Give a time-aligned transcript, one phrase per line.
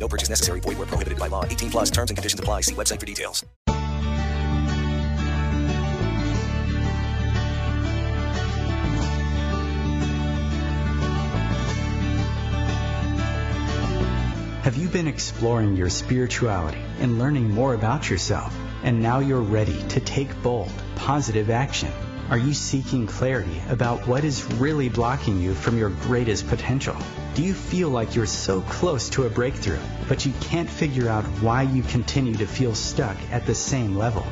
[0.00, 0.60] No purchase necessary.
[0.60, 1.44] Void where prohibited by law.
[1.44, 2.62] 18 plus terms and conditions apply.
[2.62, 3.44] See website for details.
[14.62, 18.54] Have you been exploring your spirituality and learning more about yourself?
[18.82, 21.90] And now you're ready to take bold, positive action.
[22.30, 26.96] Are you seeking clarity about what is really blocking you from your greatest potential?
[27.34, 31.24] Do you feel like you're so close to a breakthrough, but you can't figure out
[31.42, 34.24] why you continue to feel stuck at the same level?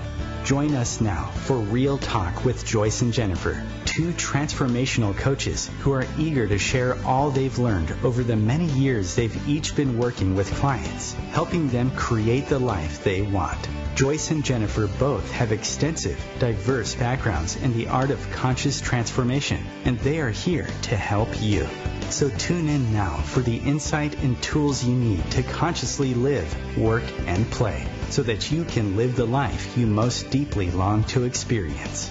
[0.45, 6.07] Join us now for Real Talk with Joyce and Jennifer, two transformational coaches who are
[6.19, 10.51] eager to share all they've learned over the many years they've each been working with
[10.55, 13.59] clients, helping them create the life they want.
[13.95, 19.99] Joyce and Jennifer both have extensive, diverse backgrounds in the art of conscious transformation, and
[19.99, 21.67] they are here to help you.
[22.09, 27.05] So tune in now for the insight and tools you need to consciously live, work,
[27.27, 32.11] and play so that you can live the life you most deeply long to experience.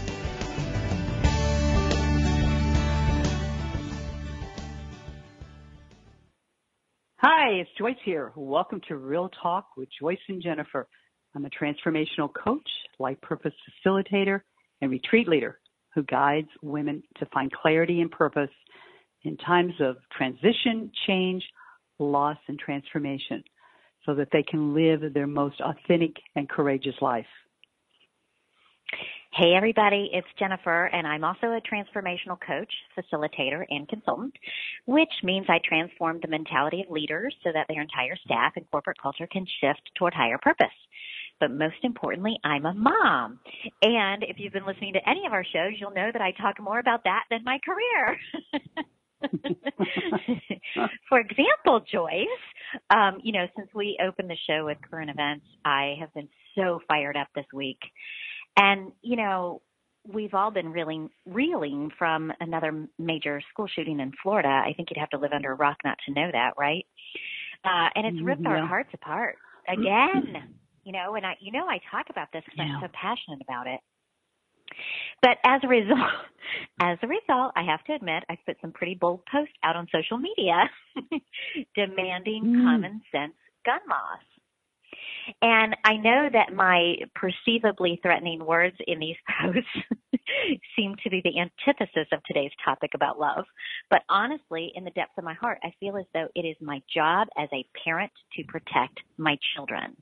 [7.20, 8.32] Hi, it's Joyce here.
[8.36, 10.88] Welcome to Real Talk with Joyce and Jennifer.
[11.36, 12.68] I'm a transformational coach,
[13.00, 13.54] life purpose
[13.86, 14.42] facilitator,
[14.82, 15.60] and retreat leader
[15.96, 18.52] who guides women to find clarity and purpose
[19.24, 21.44] in times of transition, change,
[22.00, 23.44] loss, and transformation
[24.08, 27.28] so that they can live their most authentic and courageous life.
[29.34, 34.34] Hey, everybody, it's Jennifer, and I'm also a transformational coach, facilitator, and consultant,
[34.86, 39.00] which means I transform the mentality of leaders so that their entire staff and corporate
[39.00, 40.68] culture can shift toward higher purpose.
[41.40, 43.40] But most importantly, I'm a mom.
[43.84, 46.60] And if you've been listening to any of our shows, you'll know that I talk
[46.60, 48.18] more about that than my career.
[51.10, 52.28] For example, Joyce,
[52.90, 56.80] um, you know, since we opened the show with current events, I have been so
[56.88, 57.80] fired up this week.
[58.58, 59.62] And, you know,
[60.08, 64.48] we've all been reeling, reeling from another major school shooting in Florida.
[64.50, 66.86] I think you'd have to live under a rock not to know that, right?
[67.66, 68.42] Uh, and it's ripped.
[68.44, 68.50] Yeah.
[68.50, 69.36] our hearts apart
[69.68, 72.76] again, you know, and I, you know, I talk about this because Yeah.
[72.78, 73.80] I'm so passionate about it.
[75.22, 76.12] But as a result,
[76.82, 79.88] as a result, I have to admit, I've put some pretty bold posts out on
[79.94, 80.70] social media
[81.76, 82.64] demanding Mm.
[82.64, 83.34] common sense
[83.66, 84.20] gun laws.
[85.42, 89.70] And I know that my perceivably threatening words in these posts
[90.76, 93.46] seem to be the antithesis of today's topic about love.
[93.90, 96.82] But honestly, in the depths of my heart, I feel as though it is my
[96.94, 99.98] job as a parent to protect my children.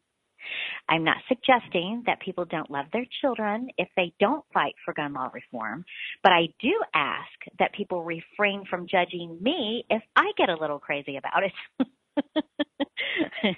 [0.90, 5.14] I'm not suggesting that people don't love their children if they don't fight for gun
[5.14, 5.86] law reform,
[6.24, 10.80] but I do ask that people refrain from judging me if I get a little
[10.80, 11.88] crazy about it.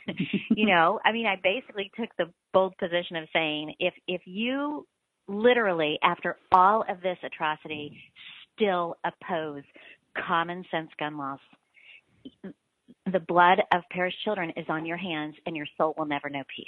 [0.56, 4.88] you know, I mean, I basically took the bold position of saying if if you
[5.28, 7.98] literally after all of this atrocity
[8.56, 9.64] still oppose
[10.26, 11.40] common sense gun laws
[13.12, 16.44] the blood of perished children is on your hands and your soul will never know
[16.56, 16.68] peace.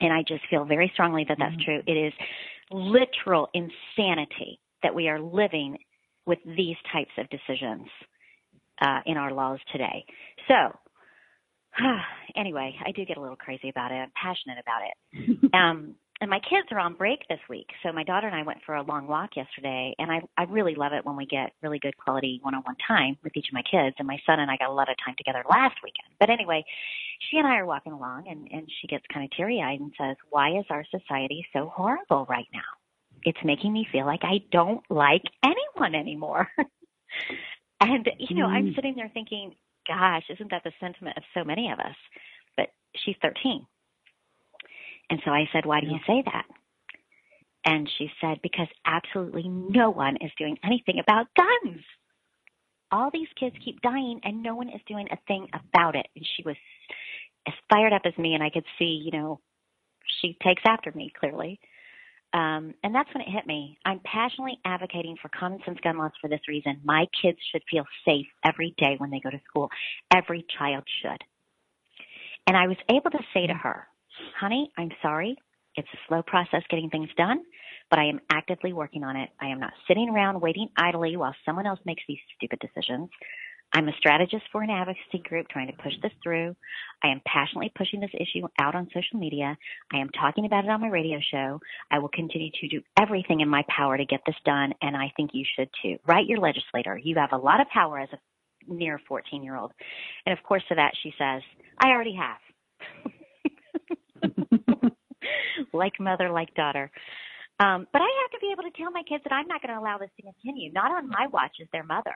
[0.00, 1.80] And I just feel very strongly that that's true.
[1.86, 2.12] It is
[2.70, 5.78] literal insanity that we are living
[6.26, 7.86] with these types of decisions
[8.80, 10.04] uh, in our laws today.
[10.48, 10.54] So,
[12.36, 13.96] anyway, I do get a little crazy about it.
[13.96, 15.50] I'm passionate about it.
[15.54, 18.58] um, and my kids are on break this week, so my daughter and I went
[18.64, 21.78] for a long walk yesterday, and I I really love it when we get really
[21.78, 23.96] good quality one-on-one time with each of my kids.
[23.98, 26.08] And my son and I got a lot of time together last weekend.
[26.18, 26.64] But anyway,
[27.30, 30.16] she and I are walking along, and and she gets kind of teary-eyed and says,
[30.30, 32.60] "Why is our society so horrible right now?
[33.24, 36.48] It's making me feel like I don't like anyone anymore."
[37.80, 38.74] and you know, I'm Mm.
[38.74, 39.54] sitting there thinking,
[39.86, 41.96] "Gosh, isn't that the sentiment of so many of us?"
[42.56, 42.70] But
[43.04, 43.66] she's 13.
[45.10, 46.46] And so I said, Why do you say that?
[47.64, 51.82] And she said, Because absolutely no one is doing anything about guns.
[52.92, 56.06] All these kids keep dying and no one is doing a thing about it.
[56.14, 56.56] And she was
[57.46, 59.40] as fired up as me, and I could see, you know,
[60.20, 61.60] she takes after me clearly.
[62.32, 63.78] Um, and that's when it hit me.
[63.84, 66.80] I'm passionately advocating for common sense gun laws for this reason.
[66.84, 69.70] My kids should feel safe every day when they go to school.
[70.14, 71.22] Every child should.
[72.46, 73.86] And I was able to say to her,
[74.38, 75.36] honey, I'm sorry,
[75.76, 77.42] It's a slow process getting things done,
[77.90, 79.30] but I am actively working on it.
[79.40, 83.10] I am not sitting around waiting idly while someone else makes these stupid decisions.
[83.72, 86.56] I'm a strategist for an advocacy group trying to push this through.
[87.02, 89.56] I am passionately pushing this issue out on social media.
[89.92, 91.60] I am talking about it on my radio show.
[91.90, 95.12] I will continue to do everything in my power to get this done, and I
[95.16, 95.98] think you should too.
[96.06, 96.96] Write your legislator.
[96.96, 99.72] You have a lot of power as a near 14 year old.
[100.24, 101.42] And of course, to that, she says,
[101.78, 103.12] I already have.
[105.72, 106.90] like mother, like daughter.
[107.58, 109.72] Um, but I have to be able to tell my kids that I'm not going
[109.72, 112.14] to allow this to continue, not on my watch as their mother.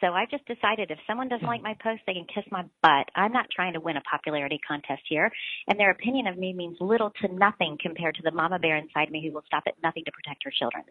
[0.00, 3.08] So I just decided if someone doesn't like my post, they can kiss my butt.
[3.14, 5.30] I'm not trying to win a popularity contest here,
[5.68, 9.10] and their opinion of me means little to nothing compared to the mama bear inside
[9.10, 10.84] me who will stop at nothing to protect her children.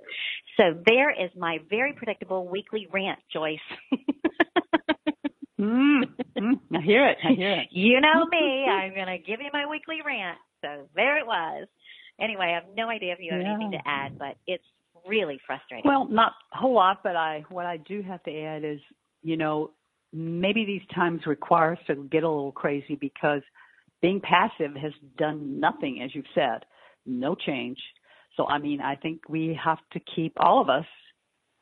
[0.58, 3.60] So there is my very predictable weekly rant, Joyce.
[5.60, 6.02] mm,
[6.38, 7.18] mm, I hear it.
[7.24, 7.68] I hear it.
[7.72, 8.66] You know me.
[8.68, 10.38] I'm going to give you my weekly rant.
[10.62, 11.68] So there it was.
[12.20, 13.54] Anyway, I have no idea if you have yeah.
[13.54, 14.64] anything to add, but it's
[15.08, 15.90] really frustrating.
[15.90, 18.80] Well, not a whole lot, but I what I do have to add is,
[19.22, 19.72] you know,
[20.14, 23.42] maybe these times require us to get a little crazy because
[24.02, 26.66] being passive has done nothing, as you've said,
[27.06, 27.78] no change.
[28.38, 30.86] So I mean, I think we have to keep all of us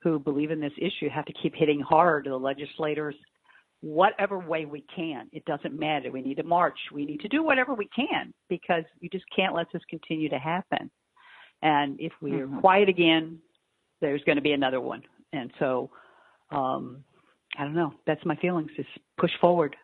[0.03, 3.15] who believe in this issue have to keep hitting hard the legislators
[3.83, 5.27] whatever way we can.
[5.33, 6.09] It doesn't matter.
[6.09, 6.77] We need to march.
[6.93, 10.39] We need to do whatever we can because you just can't let this continue to
[10.39, 10.89] happen.
[11.61, 12.59] And if we are mm-hmm.
[12.59, 13.39] quiet again,
[13.99, 15.03] there's going to be another one.
[15.33, 15.89] And so,
[16.49, 17.03] um,
[17.57, 17.93] I don't know.
[18.07, 18.69] That's my feelings.
[18.77, 18.87] Just
[19.19, 19.75] push forward,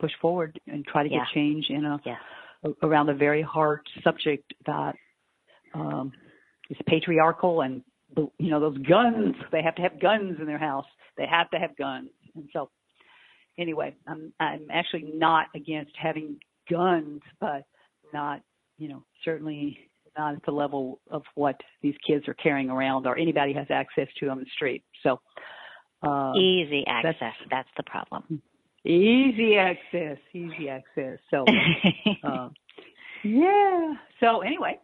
[0.00, 1.18] push forward, and try to yeah.
[1.18, 2.70] get change in a, yeah.
[2.84, 4.94] around a very hard subject that
[5.74, 6.12] um,
[6.68, 7.82] is patriarchal and
[8.16, 9.34] you know those guns.
[9.50, 10.86] They have to have guns in their house.
[11.16, 12.10] They have to have guns.
[12.34, 12.70] And so,
[13.60, 16.38] anyway, I'm I'm actually not against having
[16.70, 17.64] guns, but
[18.12, 18.42] not
[18.78, 19.78] you know certainly
[20.18, 24.08] not at the level of what these kids are carrying around or anybody has access
[24.18, 24.82] to on the street.
[25.02, 25.20] So
[26.02, 27.14] uh, easy access.
[27.20, 28.42] That's, that's, the problem.
[28.84, 30.18] Easy access.
[30.32, 31.18] Easy access.
[31.30, 31.44] So
[32.24, 32.48] uh,
[33.24, 33.94] yeah.
[34.20, 34.78] So anyway,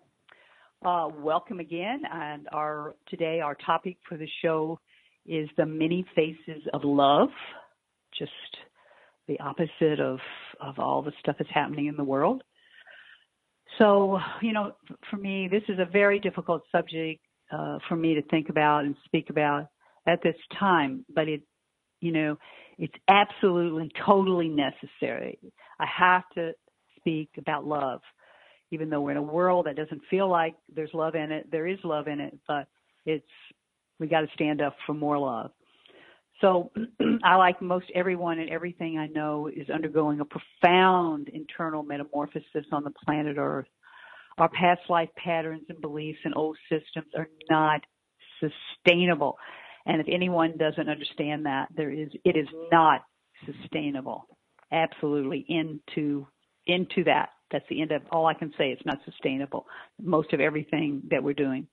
[0.85, 2.03] uh, welcome again.
[2.11, 4.79] And our today our topic for the show
[5.25, 7.31] is the many faces of love.
[8.19, 8.33] Just
[9.29, 10.19] the opposite of
[10.61, 12.43] of all the stuff that's happening in the world.
[13.79, 14.73] So, you know,
[15.11, 17.21] for me, this is a very difficult subject
[17.53, 19.67] uh, for me to think about and speak about
[20.07, 21.43] at this time, but it,
[22.01, 22.39] you know,
[22.79, 25.39] it's absolutely, totally necessary.
[25.81, 26.53] I have to
[26.99, 28.01] speak about love,
[28.71, 31.51] even though we're in a world that doesn't feel like there's love in it.
[31.51, 32.69] There is love in it, but
[33.05, 33.27] it's,
[33.99, 35.51] we got to stand up for more love.
[36.41, 36.71] So
[37.25, 42.85] I, like most everyone and everything I know, is undergoing a profound internal metamorphosis on
[42.85, 43.67] the planet Earth.
[44.39, 47.81] Our past life patterns and beliefs and old systems are not
[48.41, 49.39] sustainable.
[49.87, 53.03] And if anyone doesn't understand that, there is, it is not
[53.47, 54.27] sustainable.
[54.73, 56.27] Absolutely into,
[56.67, 57.31] into that.
[57.51, 58.73] That's the end of all I can say.
[58.73, 59.67] It's not sustainable.
[60.03, 61.69] Most of everything that we're doing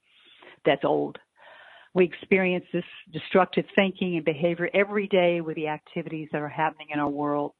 [0.64, 1.18] that's old.
[1.94, 6.88] We experience this destructive thinking and behavior every day with the activities that are happening
[6.92, 7.52] in our world.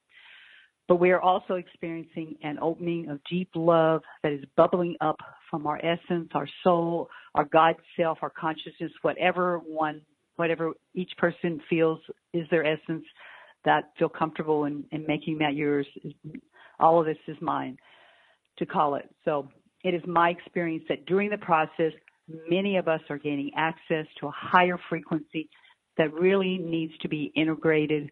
[0.86, 5.16] But we are also experiencing an opening of deep love that is bubbling up
[5.50, 10.03] from our essence, our soul, our God self, our consciousness, whatever one,
[10.36, 12.00] whatever each person feels
[12.32, 13.05] is their essence
[13.64, 15.86] that feel comfortable in, in making that yours.
[16.81, 17.79] All of this is mine
[18.58, 19.08] to call it.
[19.24, 19.48] So
[19.84, 21.93] it is my experience that during the process,
[22.28, 25.48] many of us are gaining access to a higher frequency
[25.96, 28.10] that really needs to be integrated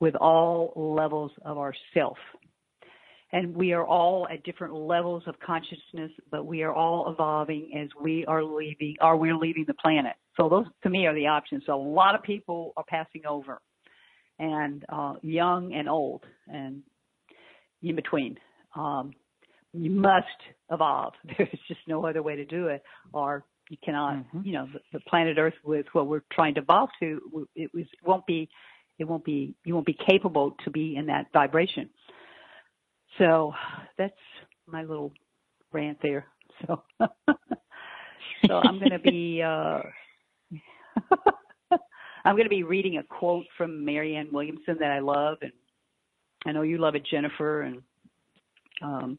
[0.00, 2.16] with all levels of our self.
[3.32, 7.88] And we are all at different levels of consciousness, but we are all evolving as
[8.02, 10.14] we are leaving, or we're leaving the planet.
[10.36, 11.62] So those, to me, are the options.
[11.66, 13.60] So a lot of people are passing over,
[14.40, 16.82] and uh, young and old, and
[17.82, 18.36] in between.
[18.74, 19.12] Um,
[19.72, 20.26] you must
[20.70, 21.14] evolve.
[21.38, 24.40] There's just no other way to do it, or you cannot, mm-hmm.
[24.44, 27.84] you know, the, the, planet Earth with what we're trying to evolve to, it was,
[28.04, 28.48] won't be,
[28.98, 31.88] it won't be, you won't be capable to be in that vibration.
[33.18, 33.52] So
[33.96, 34.12] that's
[34.66, 35.12] my little
[35.72, 36.26] rant there.
[36.66, 36.82] So,
[38.46, 39.82] so I'm going to be, uh,
[42.24, 45.52] I'm going to be reading a quote from Marianne Williamson that I love, and
[46.44, 47.82] I know you love it, Jennifer, and
[48.82, 49.18] um,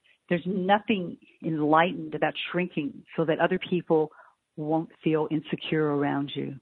[0.31, 4.11] There's nothing enlightened about shrinking so that other people
[4.55, 6.55] won't feel insecure around you.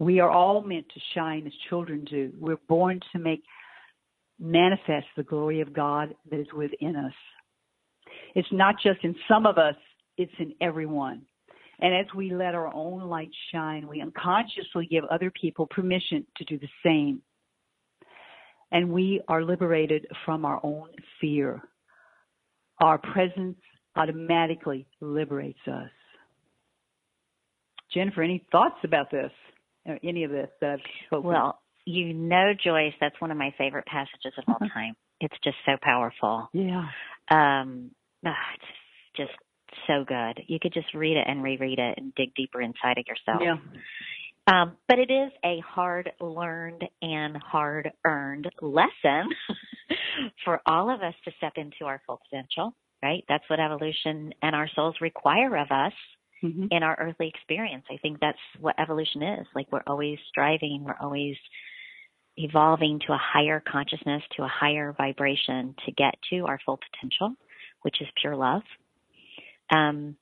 [0.00, 2.32] We are all meant to shine as children do.
[2.40, 3.44] We're born to make
[4.40, 7.12] manifest the glory of God that is within us.
[8.34, 9.76] It's not just in some of us,
[10.18, 11.22] it's in everyone.
[11.78, 16.44] And as we let our own light shine, we unconsciously give other people permission to
[16.46, 17.22] do the same.
[18.72, 20.88] And we are liberated from our own
[21.20, 21.62] fear.
[22.80, 23.58] Our presence
[23.96, 25.90] automatically liberates us.
[27.92, 29.30] Jennifer, any thoughts about this?
[30.02, 30.78] Any of this that
[31.12, 31.22] I've?
[31.24, 34.94] Well, you know, Joyce, that's one of my favorite passages of all time.
[35.20, 36.48] It's just so powerful.
[36.52, 36.86] Yeah.
[37.30, 37.90] Um,
[38.24, 39.32] oh, it's just
[39.86, 40.44] so good.
[40.46, 43.42] You could just read it and reread it and dig deeper inside of yourself.
[43.42, 43.56] Yeah.
[44.46, 49.28] Um, but it is a hard learned and hard earned lesson
[50.44, 53.24] for all of us to step into our full potential, right?
[53.28, 55.92] That's what evolution and our souls require of us
[56.42, 56.66] mm-hmm.
[56.70, 57.84] in our earthly experience.
[57.90, 59.46] I think that's what evolution is.
[59.54, 61.36] Like we're always striving, we're always
[62.36, 67.34] evolving to a higher consciousness, to a higher vibration to get to our full potential,
[67.82, 68.62] which is pure love.
[69.70, 70.16] Um,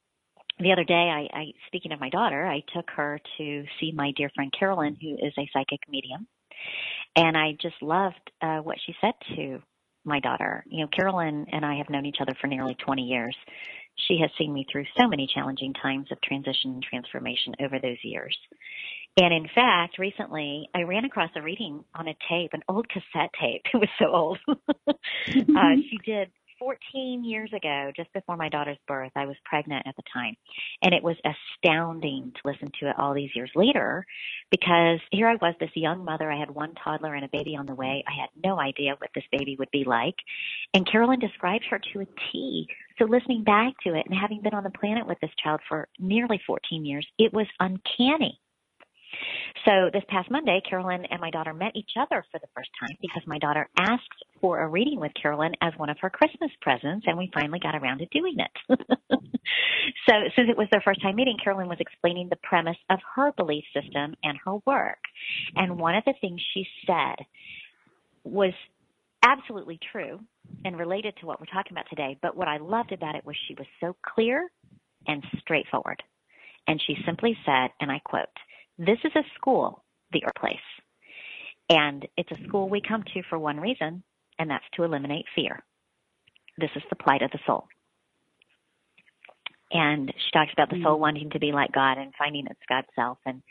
[0.58, 4.12] the other day, I, I, speaking of my daughter, I took her to see my
[4.16, 6.26] dear friend Carolyn, who is a psychic medium,
[7.16, 9.62] and I just loved uh, what she said to
[10.04, 10.64] my daughter.
[10.68, 13.36] You know, Carolyn and I have known each other for nearly 20 years.
[14.08, 17.98] She has seen me through so many challenging times of transition and transformation over those
[18.02, 18.36] years.
[19.16, 23.30] And in fact, recently I ran across a reading on a tape, an old cassette
[23.40, 23.62] tape.
[23.74, 24.38] It was so old.
[24.88, 24.94] uh,
[25.28, 26.30] she did
[26.60, 29.10] 14 years ago, just before my daughter's birth.
[29.16, 30.36] I was pregnant at the time.
[30.82, 34.04] And it was astounding to listen to it all these years later
[34.50, 36.30] because here I was, this young mother.
[36.30, 38.04] I had one toddler and a baby on the way.
[38.06, 40.16] I had no idea what this baby would be like.
[40.74, 42.68] And Carolyn described her to a T.
[42.98, 45.88] So listening back to it and having been on the planet with this child for
[45.98, 48.38] nearly 14 years, it was uncanny
[49.64, 52.96] so this past Monday, Carolyn and my daughter met each other for the first time
[53.00, 54.02] because my daughter asked
[54.40, 57.74] for a reading with Carolyn as one of her Christmas presents, and we finally got
[57.74, 58.78] around to doing it.
[60.08, 63.32] so since it was their first time meeting, Carolyn was explaining the premise of her
[63.32, 64.98] belief system and her work.
[65.56, 67.16] And one of the things she said
[68.24, 68.52] was
[69.22, 70.20] absolutely true
[70.64, 72.16] and related to what we're talking about today.
[72.22, 74.50] But what I loved about it was she was so clear
[75.06, 76.02] and straightforward.
[76.66, 78.28] And she simply said, and I quote,
[78.80, 80.56] this is a school, the Earth Place.
[81.68, 84.02] And it's a school we come to for one reason,
[84.38, 85.62] and that's to eliminate fear.
[86.56, 87.68] This is the plight of the soul.
[89.70, 91.02] And she talks about the soul mm-hmm.
[91.02, 93.18] wanting to be like God and finding its God self.
[93.24, 93.42] And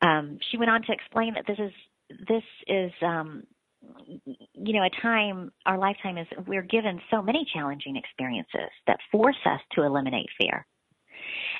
[0.00, 1.72] um, she went on to explain that this is
[2.28, 3.42] this is um,
[4.54, 9.36] you know a time our lifetime is we're given so many challenging experiences that force
[9.44, 10.64] us to eliminate fear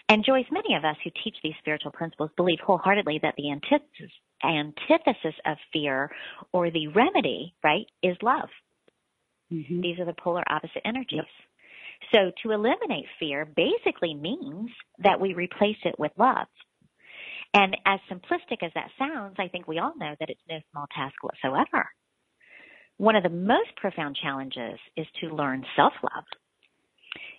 [0.09, 4.13] and Joyce, many of us who teach these spiritual principles believe wholeheartedly that the antithesis,
[4.45, 6.11] antithesis of fear
[6.53, 8.49] or the remedy, right, is love.
[9.53, 9.81] Mm-hmm.
[9.81, 11.19] These are the polar opposite energies.
[11.19, 11.27] Yep.
[12.13, 16.47] So to eliminate fear basically means that we replace it with love.
[17.55, 20.87] And as simplistic as that sounds, I think we all know that it's no small
[20.95, 21.89] task whatsoever.
[22.99, 26.25] One of the most profound challenges is to learn self-love.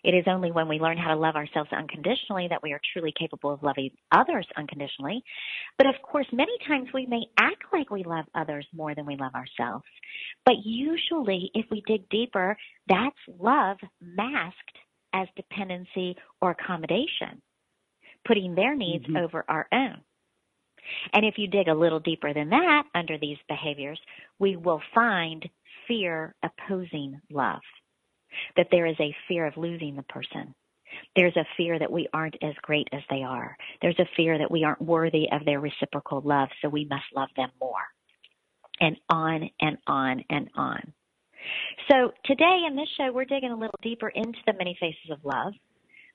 [0.04, 3.14] It is only when we learn how to love ourselves unconditionally that we are truly
[3.18, 5.24] capable of loving others unconditionally.
[5.78, 9.16] But of course, many times we may act like we love others more than we
[9.16, 9.86] love ourselves.
[10.46, 14.78] But usually, if we dig deeper, that's love masked
[15.14, 17.42] as dependency or accommodation,
[18.26, 19.18] putting their needs mm-hmm.
[19.18, 20.02] over our own.
[21.14, 24.00] And if you dig a little deeper than that under these behaviors,
[24.40, 25.48] we will find
[25.88, 27.62] fear opposing love
[28.56, 30.54] that there is a fear of losing the person.
[31.16, 33.56] There's a fear that we aren't as great as they are.
[33.82, 37.30] There's a fear that we aren't worthy of their reciprocal love, so we must love
[37.36, 37.84] them more.
[38.80, 40.94] And on and on and on.
[41.90, 45.24] So today in this show, we're digging a little deeper into the many faces of
[45.24, 45.54] love,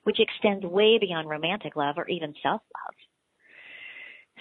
[0.05, 2.95] which extends way beyond romantic love or even self love.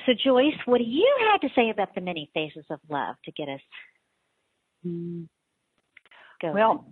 [0.05, 3.31] So, Joyce, what do you have to say about the many faces of love to
[3.31, 3.59] get us
[4.85, 5.27] mm.
[6.41, 6.53] going?
[6.53, 6.85] Well,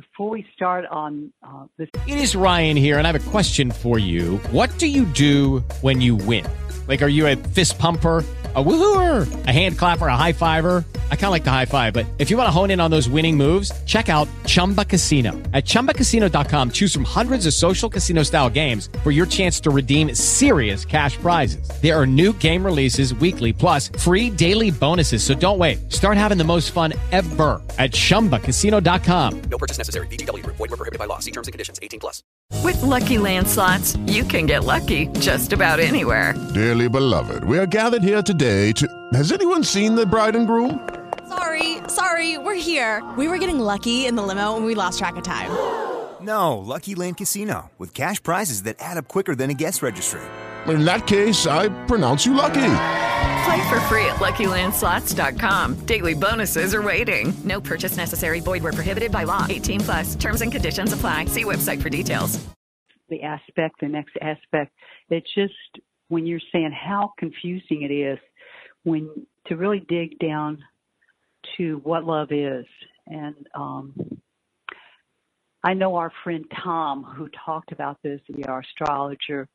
[0.00, 1.88] before we start on uh, this.
[2.06, 4.38] It is Ryan here, and I have a question for you.
[4.50, 6.46] What do you do when you win?
[6.88, 8.24] Like, are you a fist pumper?
[8.52, 10.84] A woohooer, a hand clapper, a high fiver.
[11.10, 12.90] I kind of like the high five, but if you want to hone in on
[12.90, 15.30] those winning moves, check out Chumba Casino.
[15.52, 20.12] At ChumbaCasino.com, choose from hundreds of social casino style games for your chance to redeem
[20.16, 21.70] serious cash prizes.
[21.80, 25.22] There are new game releases weekly, plus free daily bonuses.
[25.22, 25.92] So don't wait.
[25.92, 29.42] Start having the most fun ever at ChumbaCasino.com.
[29.42, 30.08] No purchase necessary.
[30.08, 30.44] VGW.
[30.44, 31.20] Void were prohibited by law.
[31.20, 31.78] See terms and conditions.
[31.80, 32.24] 18 plus.
[32.64, 36.34] With Lucky Land slots, you can get lucky just about anywhere.
[36.52, 38.86] Dearly beloved, we are gathered here today to.
[39.12, 40.99] Has anyone seen the bride and groom?
[41.30, 43.08] Sorry, sorry, we're here.
[43.16, 45.50] We were getting lucky in the limo and we lost track of time.
[46.20, 50.20] No, Lucky Land Casino, with cash prizes that add up quicker than a guest registry.
[50.66, 52.74] In that case, I pronounce you lucky.
[53.44, 55.86] Play for free at LuckyLandSlots.com.
[55.86, 57.32] Daily bonuses are waiting.
[57.42, 58.40] No purchase necessary.
[58.40, 59.46] Void where prohibited by law.
[59.48, 60.14] 18 plus.
[60.14, 61.24] Terms and conditions apply.
[61.24, 62.38] See website for details.
[63.08, 64.72] The aspect, the next aspect.
[65.08, 65.54] It's just
[66.08, 68.18] when you're saying how confusing it is
[68.84, 69.08] when
[69.46, 70.58] to really dig down
[71.56, 72.66] to what love is.
[73.06, 73.94] And um,
[75.62, 79.48] I know our friend Tom, who talked about this, the astrologer,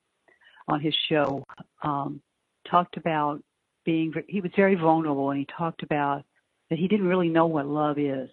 [0.67, 1.45] on his show,
[1.83, 2.21] um,
[2.69, 3.41] talked about
[3.85, 6.23] being, he was very vulnerable and he talked about
[6.69, 8.29] that he didn't really know what love is.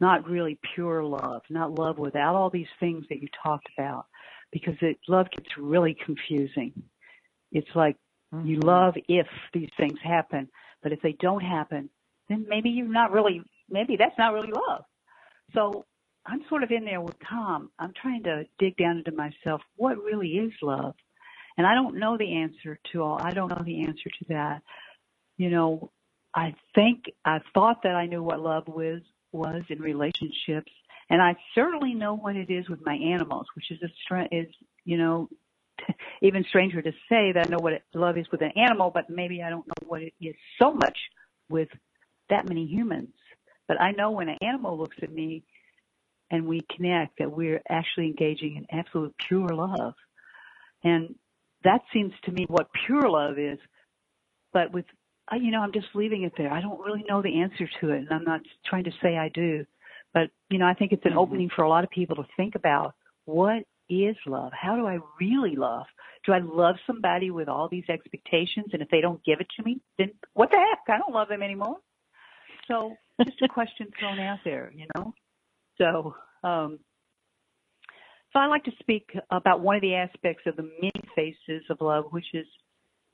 [0.00, 4.06] Not really pure love, not love without all these things that you talked about,
[4.50, 6.72] because it, love gets really confusing.
[7.52, 7.96] It's like
[8.34, 8.46] mm-hmm.
[8.46, 10.48] you love if these things happen,
[10.82, 11.90] but if they don't happen,
[12.30, 14.84] then maybe you're not really, maybe that's not really love.
[15.54, 15.84] So
[16.24, 17.70] I'm sort of in there with Tom.
[17.78, 19.60] I'm trying to dig down into myself.
[19.76, 20.94] What really is love?
[21.58, 23.18] And I don't know the answer to all.
[23.20, 24.62] I don't know the answer to that.
[25.36, 25.90] You know,
[26.34, 29.00] I think I thought that I knew what love was
[29.32, 30.72] was in relationships,
[31.08, 34.46] and I certainly know what it is with my animals, which is a is
[34.84, 35.28] you know
[36.22, 39.10] even stranger to say that I know what it, love is with an animal, but
[39.10, 40.96] maybe I don't know what it is so much
[41.48, 41.68] with
[42.30, 43.10] that many humans.
[43.68, 45.44] But I know when an animal looks at me
[46.30, 49.94] and we connect that we're actually engaging in absolute pure love.
[50.82, 51.14] And
[51.64, 53.58] that seems to me what pure love is.
[54.52, 54.86] But with,
[55.32, 56.52] you know, I'm just leaving it there.
[56.52, 59.28] I don't really know the answer to it, and I'm not trying to say I
[59.28, 59.64] do.
[60.12, 61.18] But, you know, I think it's an mm-hmm.
[61.18, 64.52] opening for a lot of people to think about what is love?
[64.52, 65.86] How do I really love?
[66.24, 69.64] Do I love somebody with all these expectations, and if they don't give it to
[69.64, 70.80] me, then what the heck?
[70.88, 71.76] I don't love them anymore.
[72.70, 75.12] So, just a question thrown out there, you know.
[75.78, 76.78] So, um,
[78.32, 81.80] so I like to speak about one of the aspects of the many faces of
[81.80, 82.46] love, which is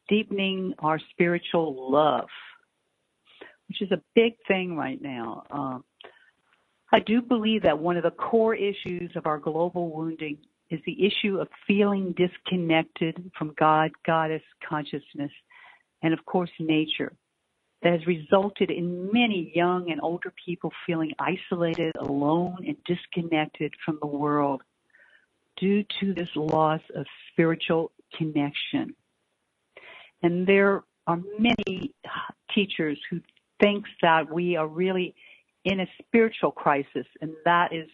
[0.09, 2.29] deepening our spiritual love,
[3.69, 5.45] which is a big thing right now.
[5.51, 5.85] Um,
[6.93, 10.39] I do believe that one of the core issues of our global wounding
[10.71, 15.33] is the issue of feeling disconnected from God, goddess consciousness,
[16.03, 17.13] and of course nature.
[17.83, 23.99] That has resulted in many young and older people feeling isolated, alone, and disconnected from
[24.01, 24.63] the world
[25.57, 28.95] due to this loss of spiritual connection.
[30.23, 31.95] And there are many
[32.55, 33.21] teachers who
[33.61, 35.15] think that we are really
[35.65, 37.89] in a spiritual crisis, and that is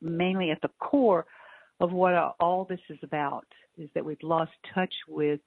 [0.00, 1.26] mainly at the core
[1.80, 5.40] of what all this is about, is that we've lost touch with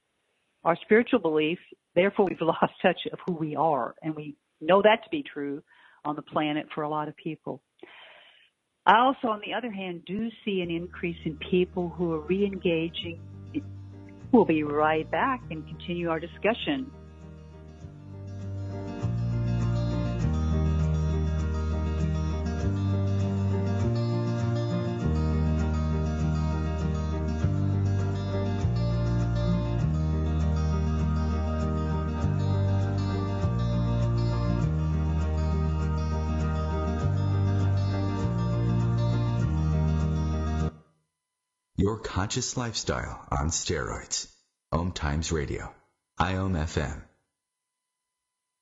[0.65, 1.61] our spiritual beliefs,
[1.95, 5.61] therefore we've lost touch of who we are, and we know that to be true
[6.03, 7.61] on the planet for a lot of people.
[8.85, 13.19] I also, on the other hand, do see an increase in people who are re-engaging.
[14.31, 16.91] We'll be right back and continue our discussion.
[41.85, 44.27] Your conscious lifestyle on steroids.
[44.71, 45.71] Om Times Radio.
[46.19, 47.03] IOM FM.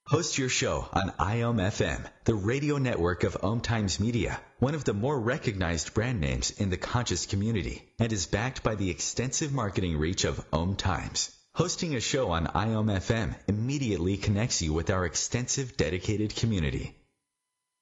[0.08, 4.84] Host your show on IOM FM, the radio network of Om Times Media, one of
[4.84, 9.54] the more recognized brand names in the conscious community, and is backed by the extensive
[9.54, 11.34] marketing reach of Om Times.
[11.56, 16.94] Hosting a show on IOM FM immediately connects you with our extensive dedicated community.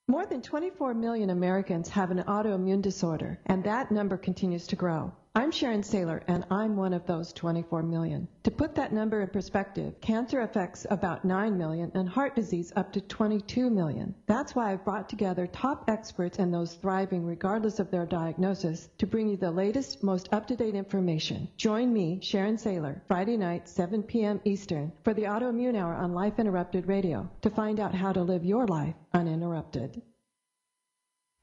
[0.08, 5.14] More than 24 million Americans have an autoimmune disorder, and that number continues to grow.
[5.34, 8.28] I'm Sharon Saylor, and I'm one of those 24 million.
[8.44, 12.92] To put that number in perspective, cancer affects about 9 million and heart disease up
[12.92, 14.14] to 22 million.
[14.26, 19.08] That's why I've brought together top experts and those thriving regardless of their diagnosis to
[19.08, 21.48] bring you the latest, most up-to-date information.
[21.56, 24.42] Join me, Sharon Saylor, Friday night, 7 p.m.
[24.44, 28.44] Eastern, for the Autoimmune Hour on Life Interrupted Radio to find out how to live
[28.44, 30.02] your life uninterrupted.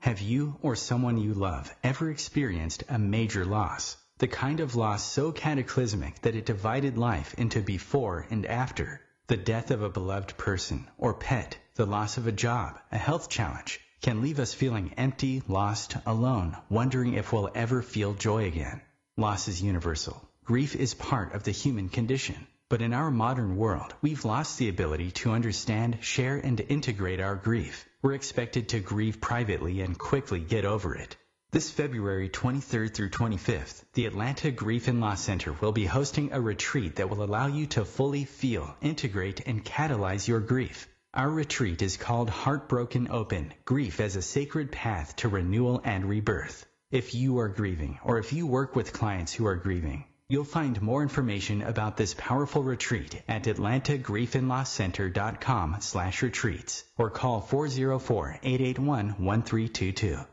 [0.00, 3.96] Have you or someone you love ever experienced a major loss?
[4.18, 9.00] The kind of loss so cataclysmic that it divided life into before and after.
[9.26, 13.28] The death of a beloved person or pet, the loss of a job, a health
[13.28, 18.80] challenge, can leave us feeling empty, lost, alone, wondering if we'll ever feel joy again.
[19.16, 20.28] Loss is universal.
[20.44, 22.46] Grief is part of the human condition.
[22.68, 27.34] But in our modern world, we've lost the ability to understand, share, and integrate our
[27.34, 27.87] grief.
[28.00, 31.16] We're expected to grieve privately and quickly get over it.
[31.50, 36.40] This February 23rd through 25th, the Atlanta Grief and Loss Center will be hosting a
[36.40, 40.86] retreat that will allow you to fully feel, integrate, and catalyze your grief.
[41.12, 46.66] Our retreat is called Heartbroken Open, Grief as a Sacred Path to Renewal and Rebirth.
[46.92, 50.82] If you are grieving, or if you work with clients who are grieving, You'll find
[50.82, 60.26] more information about this powerful retreat at atlantagriefandlosscenter.com slash retreats or call 404-881-1322.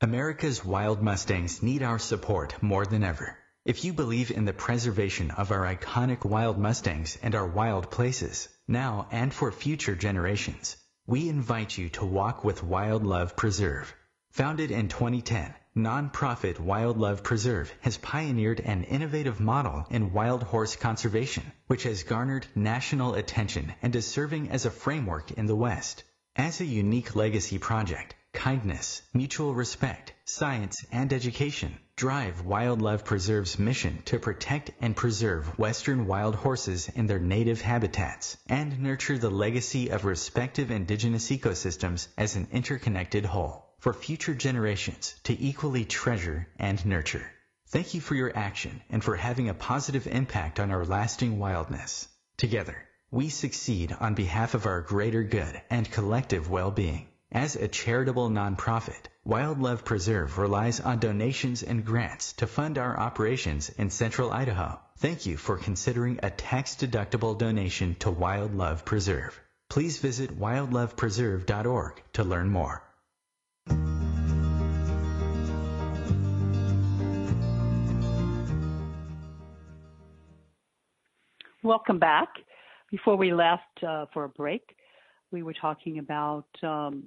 [0.00, 3.38] America's wild Mustangs need our support more than ever.
[3.64, 8.48] If you believe in the preservation of our iconic wild Mustangs and our wild places,
[8.66, 13.94] now and for future generations, we invite you to walk with Wild Love Preserve.
[14.32, 20.74] Founded in 2010, Nonprofit Wild Love Preserve has pioneered an innovative model in wild horse
[20.74, 26.02] conservation, which has garnered national attention and is serving as a framework in the West.
[26.34, 33.56] As a unique legacy project, kindness, mutual respect, science, and education drive Wild Love Preserve's
[33.56, 39.30] mission to protect and preserve Western wild horses in their native habitats and nurture the
[39.30, 46.48] legacy of respective indigenous ecosystems as an interconnected whole for future generations to equally treasure
[46.58, 47.30] and nurture.
[47.68, 52.08] Thank you for your action and for having a positive impact on our lasting wildness.
[52.36, 52.76] Together,
[53.10, 57.08] we succeed on behalf of our greater good and collective well-being.
[57.30, 62.98] As a charitable nonprofit, Wild Love Preserve relies on donations and grants to fund our
[62.98, 64.80] operations in central Idaho.
[64.96, 69.38] Thank you for considering a tax-deductible donation to Wild Love Preserve.
[69.68, 72.82] Please visit wildlovepreserve.org to learn more.
[81.68, 82.28] Welcome back.
[82.90, 84.74] Before we left uh, for a break,
[85.30, 87.06] we were talking about um,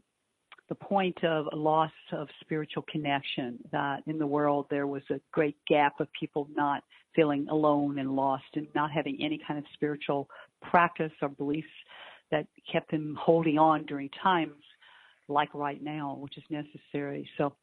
[0.70, 5.58] the point of loss of spiritual connection, that in the world there was a great
[5.68, 6.84] gap of people not
[7.16, 10.30] feeling alone and lost and not having any kind of spiritual
[10.62, 11.68] practice or beliefs
[12.30, 14.54] that kept them holding on during times
[15.28, 17.28] like right now, which is necessary.
[17.40, 17.56] So,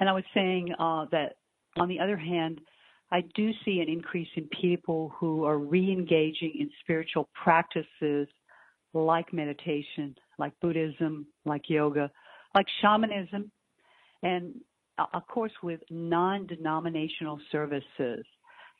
[0.00, 1.36] and I was saying uh, that
[1.76, 2.62] on the other hand,
[3.10, 8.28] I do see an increase in people who are re-engaging in spiritual practices
[8.92, 12.10] like meditation, like Buddhism, like yoga,
[12.54, 13.50] like shamanism,
[14.22, 14.54] and
[14.98, 18.24] uh, of course with non-denominational services.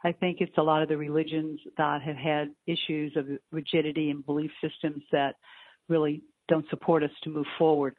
[0.05, 4.25] I think it's a lot of the religions that have had issues of rigidity and
[4.25, 5.37] belief systems that
[5.89, 7.95] really don't support us to move forward.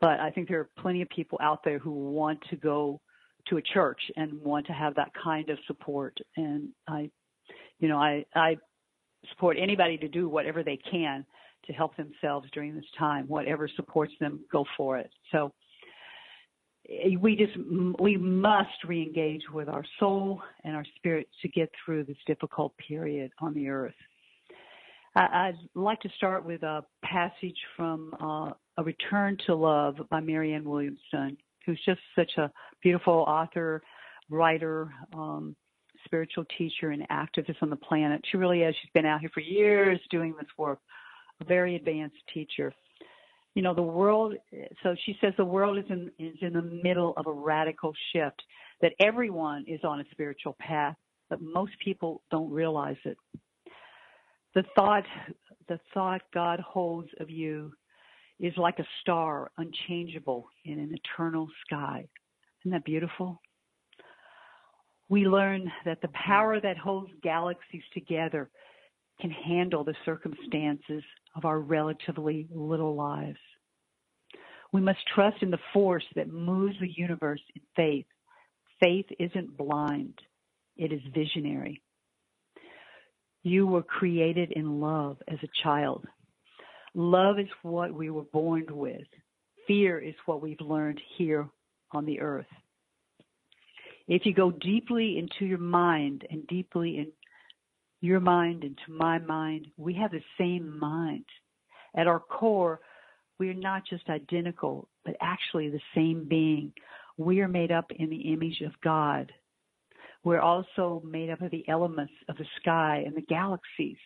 [0.00, 3.00] But I think there are plenty of people out there who want to go
[3.48, 6.16] to a church and want to have that kind of support.
[6.36, 7.10] And I,
[7.78, 8.56] you know, I, I
[9.30, 11.24] support anybody to do whatever they can
[11.66, 13.26] to help themselves during this time.
[13.28, 15.10] Whatever supports them, go for it.
[15.30, 15.52] So
[16.88, 17.56] eh, we just
[18.00, 23.30] we must reengage with our soul and our spirit to get through this difficult period
[23.40, 23.94] on the earth.
[25.14, 30.64] I'd like to start with a passage from uh, A Return to Love by Marianne
[30.64, 32.50] Williamson, who's just such a
[32.82, 33.82] beautiful author,
[34.30, 35.56] writer, um,
[36.04, 38.20] spiritual teacher, and activist on the planet.
[38.30, 38.74] She really is.
[38.80, 40.78] She's been out here for years doing this work,
[41.40, 42.72] a very advanced teacher.
[43.54, 44.34] You know, the world,
[44.82, 48.42] so she says the world is in, is in the middle of a radical shift,
[48.80, 50.96] that everyone is on a spiritual path,
[51.28, 53.18] but most people don't realize it
[54.54, 55.04] the thought
[55.68, 57.72] the thought God holds of you
[58.40, 62.06] is like a star, unchangeable in an eternal sky.
[62.62, 63.40] Isn't that beautiful?
[65.08, 68.50] We learn that the power that holds galaxies together
[69.20, 71.02] can handle the circumstances
[71.36, 73.38] of our relatively little lives.
[74.72, 78.06] We must trust in the force that moves the universe in faith,
[78.82, 80.18] faith isn't blind,
[80.76, 81.82] it is visionary.
[83.42, 86.06] You were created in love as a child.
[86.94, 89.06] Love is what we were born with.
[89.66, 91.48] Fear is what we've learned here
[91.92, 92.46] on the earth.
[94.08, 97.12] If you go deeply into your mind and deeply in
[98.00, 101.24] your mind into my mind, we have the same mind.
[101.94, 102.80] At our core,
[103.38, 106.72] we are not just identical, but actually the same being.
[107.16, 109.32] We are made up in the image of God.
[110.24, 113.96] We're also made up of the elements of the sky and the galaxies.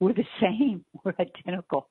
[0.00, 0.84] We're the same.
[1.04, 1.88] We're identical.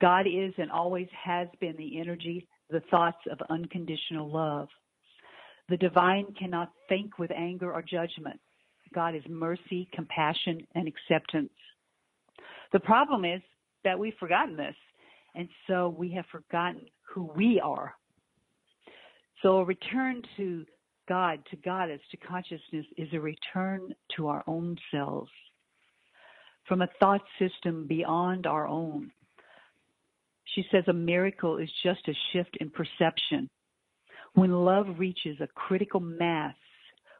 [0.00, 4.68] God is and always has been the energy, the thoughts of unconditional love.
[5.68, 8.40] The divine cannot think with anger or judgment.
[8.94, 11.52] God is mercy, compassion, and acceptance.
[12.72, 13.40] The problem is
[13.84, 14.76] that we've forgotten this,
[15.34, 17.94] and so we have forgotten who we are.
[19.42, 20.64] So a return to
[21.08, 25.30] God, to Goddess, to consciousness is a return to our own selves
[26.66, 29.10] from a thought system beyond our own.
[30.54, 33.48] She says a miracle is just a shift in perception.
[34.34, 36.54] When love reaches a critical mass,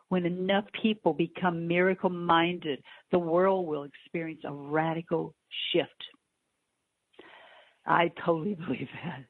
[0.08, 5.34] when enough people become miracle minded, the world will experience a radical
[5.72, 5.90] shift.
[7.86, 9.24] I totally believe that.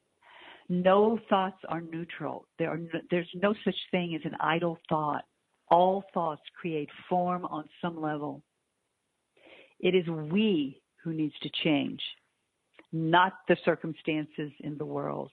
[0.67, 2.47] No thoughts are neutral.
[2.57, 5.23] There are no, there's no such thing as an idle thought.
[5.69, 8.41] All thoughts create form on some level.
[9.79, 12.01] It is we who needs to change,
[12.95, 15.31] not the circumstances in the world.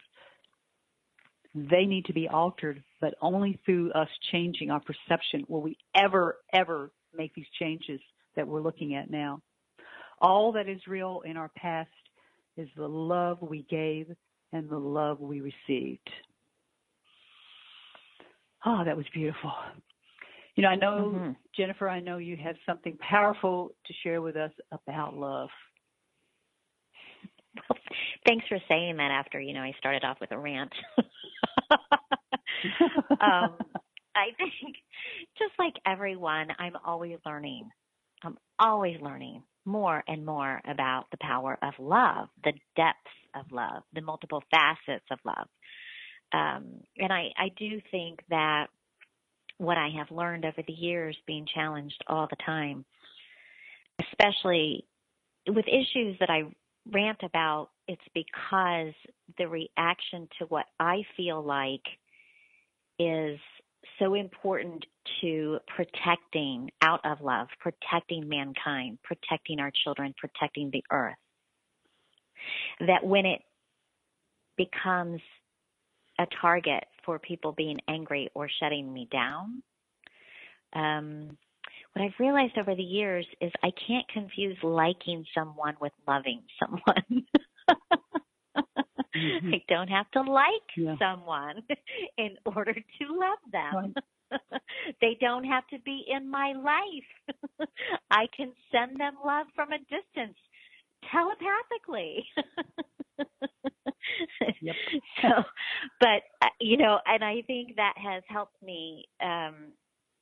[1.54, 6.38] They need to be altered, but only through us changing our perception will we ever,
[6.52, 8.00] ever make these changes
[8.36, 9.42] that we're looking at now.
[10.20, 11.90] All that is real in our past
[12.56, 14.10] is the love we gave
[14.52, 16.08] and the love we received.
[18.64, 19.52] Oh, that was beautiful.
[20.56, 21.30] You know, I know, mm-hmm.
[21.56, 25.48] Jennifer, I know you have something powerful to share with us about love.
[27.56, 27.78] Well,
[28.26, 30.72] thanks for saying that after, you know, I started off with a rant.
[33.20, 33.56] um,
[34.14, 34.76] I think
[35.38, 37.70] just like everyone, I'm always learning.
[38.22, 42.98] I'm always learning more and more about the power of love, the depths
[43.34, 45.48] of love, the multiple facets of love.
[46.32, 48.68] Um, and I, I do think that
[49.58, 52.84] what I have learned over the years being challenged all the time,
[54.00, 54.84] especially
[55.46, 56.44] with issues that I
[56.90, 58.94] rant about, it's because
[59.38, 61.82] the reaction to what I feel like
[62.98, 63.38] is
[63.98, 64.84] so important
[65.20, 71.14] to protecting out of love, protecting mankind, protecting our children, protecting the earth.
[72.80, 73.40] That when it
[74.56, 75.20] becomes
[76.18, 79.62] a target for people being angry or shutting me down,
[80.74, 81.36] um,
[81.92, 87.26] what I've realized over the years is I can't confuse liking someone with loving someone.
[89.14, 89.54] Mm-hmm.
[89.54, 90.96] I don't have to like yeah.
[90.98, 91.62] someone
[92.18, 93.94] in order to love them.
[94.30, 94.60] Right.
[95.02, 97.68] they don't have to be in my life.
[98.10, 100.38] I can send them love from a distance
[101.10, 102.24] telepathically.
[104.62, 104.74] yep.
[105.20, 105.28] So,
[106.00, 109.72] but uh, you know, and I think that has helped me um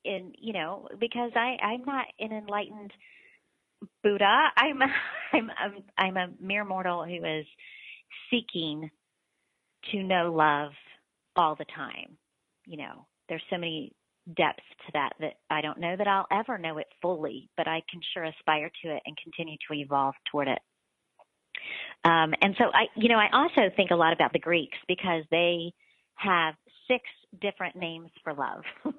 [0.03, 2.91] in, you know, because I I'm not an enlightened
[4.03, 4.47] Buddha.
[4.55, 4.81] I'm
[5.33, 7.45] I'm I'm, I'm a mere mortal who is
[8.29, 8.89] seeking
[9.91, 10.71] to know love
[11.35, 12.17] all the time.
[12.65, 13.93] You know, there's so many
[14.37, 17.81] depths to that that I don't know that I'll ever know it fully, but I
[17.89, 20.59] can sure aspire to it and continue to evolve toward it.
[22.03, 25.23] Um, and so I, you know, I also think a lot about the Greeks because
[25.31, 25.73] they
[26.15, 26.55] have
[26.87, 27.03] six
[27.39, 28.63] different names for love.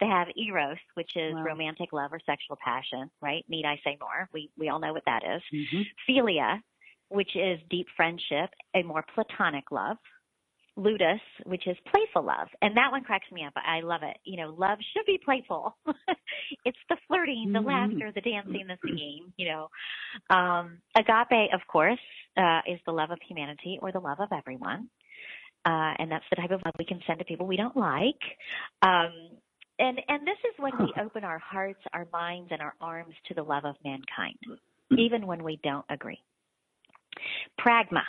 [0.00, 1.44] they have eros, which is wow.
[1.44, 3.44] romantic love or sexual passion, right?
[3.48, 4.28] Need I say more?
[4.32, 5.42] We we all know what that is.
[5.52, 5.82] Mm-hmm.
[6.08, 6.60] Philia,
[7.08, 9.96] which is deep friendship, a more platonic love.
[10.76, 12.48] Ludus, which is playful love.
[12.60, 13.52] And that one cracks me up.
[13.54, 14.16] I love it.
[14.24, 15.76] You know, love should be playful.
[16.64, 17.68] it's the flirting, the mm-hmm.
[17.68, 19.68] laughter, the dancing, the singing, you know.
[20.30, 22.00] Um, agape, of course,
[22.36, 24.88] uh, is the love of humanity or the love of everyone.
[25.66, 28.20] Uh, and that's the type of love we can send to people we don't like.
[28.82, 29.12] Um,
[29.78, 33.34] and, and this is when we open our hearts, our minds, and our arms to
[33.34, 34.36] the love of mankind,
[34.96, 36.20] even when we don't agree.
[37.60, 38.02] Pragma.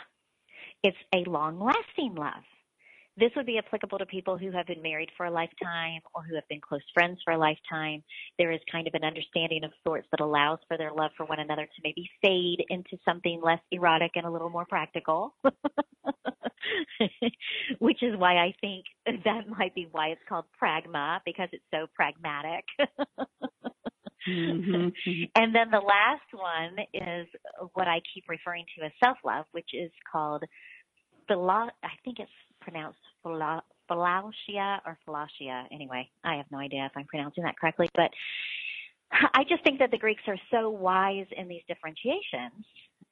[0.82, 2.44] It's a long lasting love.
[3.18, 6.34] This would be applicable to people who have been married for a lifetime or who
[6.34, 8.02] have been close friends for a lifetime.
[8.38, 11.40] There is kind of an understanding of sorts that allows for their love for one
[11.40, 15.34] another to maybe fade into something less erotic and a little more practical.
[17.78, 18.84] which is why I think
[19.24, 22.64] that might be why it's called pragma because it's so pragmatic.
[24.28, 24.88] Mm-hmm.
[25.36, 27.28] and then the last one is
[27.74, 30.42] what I keep referring to as self love, which is called
[31.28, 35.64] philo- I think it's pronounced philo- philautia or philautia.
[35.70, 38.10] Anyway, I have no idea if I'm pronouncing that correctly, but
[39.34, 42.64] I just think that the Greeks are so wise in these differentiations,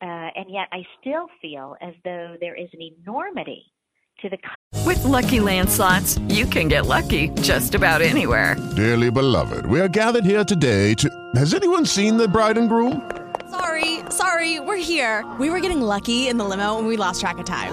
[0.02, 3.72] uh, and yet I still feel as though there is an enormity
[4.22, 4.38] to the.
[4.84, 8.56] With Lucky Land slots, you can get lucky just about anywhere.
[8.76, 11.08] Dearly beloved, we are gathered here today to.
[11.36, 13.10] Has anyone seen the bride and groom?
[13.50, 15.24] Sorry, sorry, we're here.
[15.38, 17.72] We were getting lucky in the limo and we lost track of time.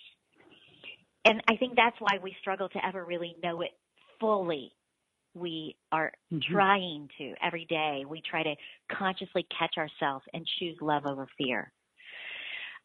[1.25, 3.71] and I think that's why we struggle to ever really know it
[4.19, 4.71] fully.
[5.33, 6.53] We are Mm-hmm.
[6.53, 8.03] trying to every day.
[8.07, 8.55] We try to
[8.91, 11.71] consciously catch ourselves and choose love over fear.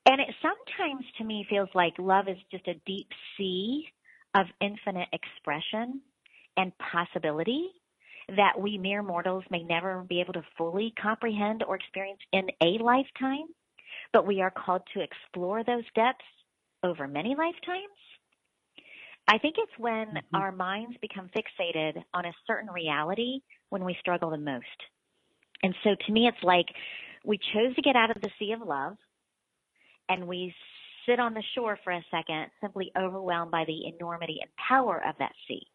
[0.09, 3.87] And it sometimes to me feels like love is just a deep sea
[4.35, 6.01] of infinite expression
[6.57, 7.70] and possibility
[8.37, 12.83] that we mere mortals may never be able to fully comprehend or experience in a
[12.83, 13.46] lifetime,
[14.12, 16.25] but we are called to explore those depths
[16.83, 17.96] over many lifetimes.
[19.29, 24.31] I think it's when our minds become fixated on a certain reality when we struggle
[24.31, 24.65] the most.
[25.62, 26.67] And so to me, it's like
[27.25, 28.97] we chose to get out of the sea of love
[30.09, 30.55] and we
[31.07, 35.15] sit on the shore for a second, simply overwhelmed by the enormity and power of
[35.19, 35.67] that sea.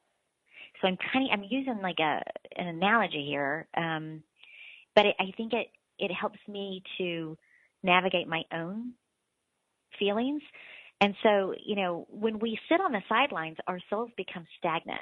[0.81, 2.23] So I'm kind of I'm using like a
[2.57, 4.23] an analogy here, um,
[4.95, 5.67] but it, I think it
[5.99, 7.37] it helps me to
[7.83, 8.93] navigate my own
[9.99, 10.41] feelings.
[11.01, 14.99] And so, you know, when we sit on the sidelines, our souls become stagnant,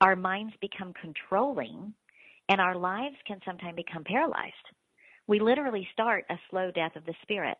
[0.00, 1.92] our minds become controlling,
[2.48, 4.54] and our lives can sometimes become paralyzed.
[5.26, 7.58] We literally start a slow death of the spirit.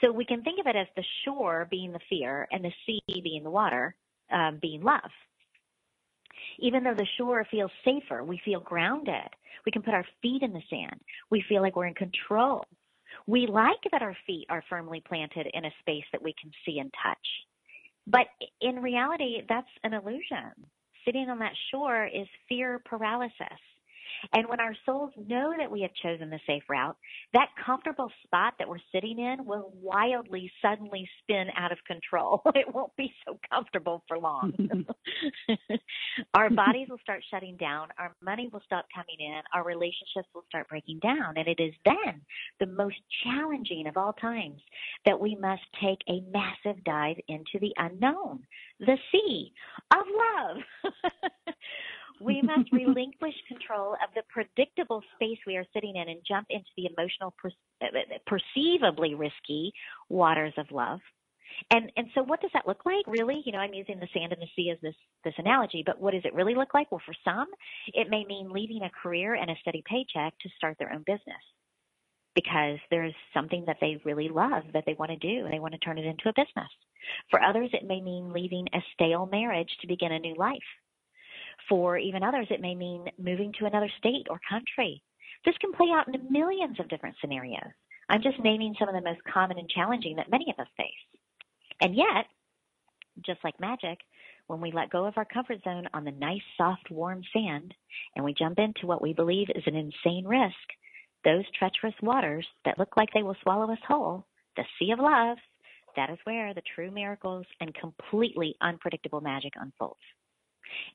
[0.00, 3.00] So we can think of it as the shore being the fear and the sea
[3.22, 3.94] being the water,
[4.32, 5.10] um, being love.
[6.58, 9.28] Even though the shore feels safer, we feel grounded.
[9.66, 11.00] We can put our feet in the sand.
[11.30, 12.64] We feel like we're in control.
[13.26, 16.78] We like that our feet are firmly planted in a space that we can see
[16.78, 17.18] and touch.
[18.06, 18.26] But
[18.60, 20.52] in reality, that's an illusion.
[21.04, 23.60] Sitting on that shore is fear paralysis.
[24.32, 26.96] And when our souls know that we have chosen the safe route,
[27.32, 32.42] that comfortable spot that we're sitting in will wildly suddenly spin out of control.
[32.60, 34.52] It won't be so comfortable for long.
[36.34, 40.44] our bodies will start shutting down, our money will stop coming in, our relationships will
[40.48, 41.34] start breaking down.
[41.36, 42.20] And it is then
[42.58, 44.60] the most challenging of all times
[45.06, 48.40] that we must take a massive dive into the unknown,
[48.78, 49.52] the sea
[49.92, 50.04] of
[50.36, 50.56] love.
[52.20, 56.68] We must relinquish control of the predictable space we are sitting in and jump into
[56.76, 57.50] the emotional, per-
[58.26, 59.72] perceivably risky
[60.08, 61.00] waters of love.
[61.70, 63.04] And and so, what does that look like?
[63.06, 66.00] Really, you know, I'm using the sand and the sea as this this analogy, but
[66.00, 66.92] what does it really look like?
[66.92, 67.48] Well, for some,
[67.88, 71.42] it may mean leaving a career and a steady paycheck to start their own business
[72.34, 75.72] because there's something that they really love that they want to do and they want
[75.72, 76.70] to turn it into a business.
[77.30, 80.58] For others, it may mean leaving a stale marriage to begin a new life.
[81.68, 85.02] For even others, it may mean moving to another state or country.
[85.44, 87.72] This can play out in millions of different scenarios.
[88.08, 91.20] I'm just naming some of the most common and challenging that many of us face.
[91.80, 92.26] And yet,
[93.24, 93.98] just like magic,
[94.48, 97.72] when we let go of our comfort zone on the nice, soft, warm sand
[98.16, 100.54] and we jump into what we believe is an insane risk,
[101.24, 105.38] those treacherous waters that look like they will swallow us whole, the sea of love,
[105.96, 110.00] that is where the true miracles and completely unpredictable magic unfolds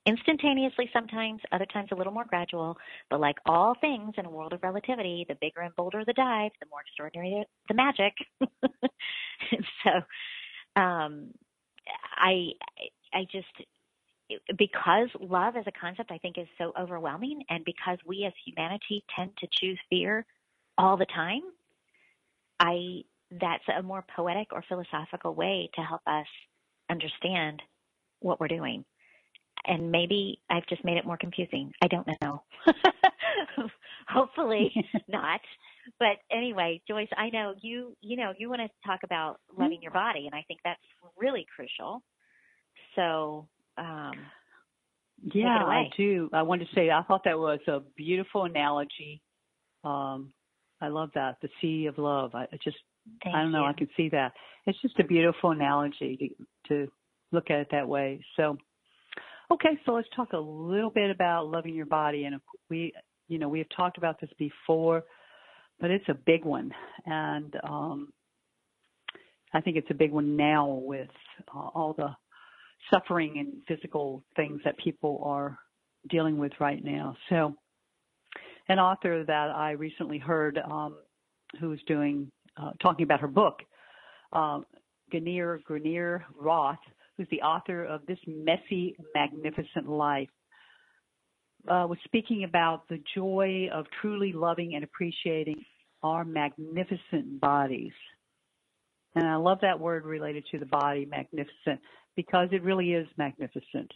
[0.06, 2.78] instantaneously sometimes, other times a little more gradual.
[3.10, 6.51] But like all things in a world of relativity, the bigger and bolder the dive,
[6.59, 8.13] the more extraordinary the magic.
[9.84, 11.32] so, um,
[12.16, 12.51] I,
[13.13, 13.45] I just,
[14.57, 19.03] because love as a concept I think is so overwhelming and because we as humanity
[19.16, 20.26] tend to choose fear
[20.78, 21.41] all the time,
[22.59, 26.28] I that's a more poetic or philosophical way to help us
[26.89, 27.61] understand
[28.20, 28.86] what we're doing.
[29.68, 31.72] And maybe I've just made it more confusing.
[31.82, 32.43] I don't know.
[34.07, 34.72] Hopefully
[35.07, 35.41] not.
[35.99, 39.91] But anyway, Joyce, I know you you know, you want to talk about loving your
[39.91, 40.80] body and I think that's
[41.18, 42.03] really crucial.
[42.95, 43.47] So,
[43.78, 44.13] um
[45.34, 46.30] yeah, I do.
[46.34, 49.22] I wanted to say I thought that was a beautiful analogy.
[49.84, 50.34] Um,
[50.82, 52.36] I love that the sea of love.
[52.36, 52.78] I, I just
[53.24, 53.63] Thank I don't know.
[53.63, 53.70] you.
[53.70, 54.34] I can see that.
[54.66, 56.36] It's just a beautiful analogy
[56.68, 56.91] to, to
[57.32, 58.20] look at it that way.
[58.36, 58.57] So,
[59.52, 62.26] okay, so let's talk a little bit about loving your body.
[62.26, 62.39] And
[62.70, 62.93] we,
[63.28, 65.04] you know, we have talked about this before,
[65.80, 66.72] but it's a big one,
[67.06, 68.14] and um,
[69.54, 71.10] I think it's a big one now with
[71.54, 72.16] uh, all the
[72.91, 75.58] suffering and physical things that people are
[76.10, 77.16] dealing with right now.
[77.30, 77.56] So,
[78.68, 80.98] an author that I recently heard um,
[81.60, 83.60] who's doing uh, talking about her book,
[84.34, 84.66] um,
[85.10, 86.78] Grenier Grenier Roth,
[87.18, 90.30] who's the author of This Messy, Magnificent Life,
[91.68, 95.63] uh, was speaking about the joy of truly loving and appreciating
[96.03, 97.93] our magnificent bodies.
[99.16, 101.80] And I love that word related to the body, magnificent,
[102.16, 103.91] because it really is magnificent.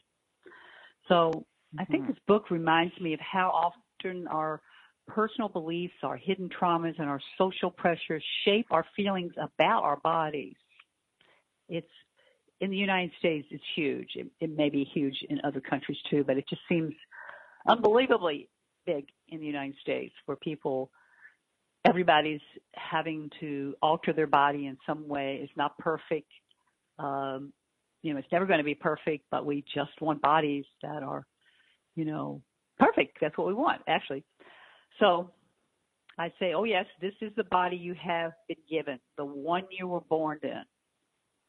[1.08, 1.46] So
[1.78, 4.62] I think this book reminds me of how often our
[5.08, 10.56] personal beliefs, our hidden traumas, and our social pressures shape our feelings about our bodies.
[11.68, 11.88] It's
[12.62, 14.10] in the United States, it's huge.
[14.16, 16.94] It, it may be huge in other countries too, but it just seems
[17.68, 18.50] unbelievably
[18.86, 20.92] big in the United States where people,
[21.86, 22.42] everybody's
[22.74, 25.40] having to alter their body in some way.
[25.42, 26.32] It's not perfect.
[26.98, 27.54] Um,
[28.02, 31.26] you know, it's never going to be perfect, but we just want bodies that are,
[31.96, 32.42] you know,
[32.78, 33.18] perfect.
[33.22, 34.24] That's what we want, actually.
[35.00, 35.32] So
[36.18, 39.88] I say, oh yes, this is the body you have been given, the one you
[39.88, 40.64] were born in.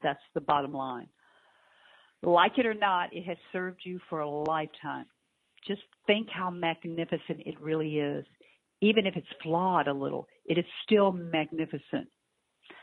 [0.03, 1.09] That's the bottom line.
[2.23, 5.07] Like it or not, it has served you for a lifetime.
[5.67, 8.25] Just think how magnificent it really is.
[8.83, 12.09] Even if it's flawed a little, it is still magnificent.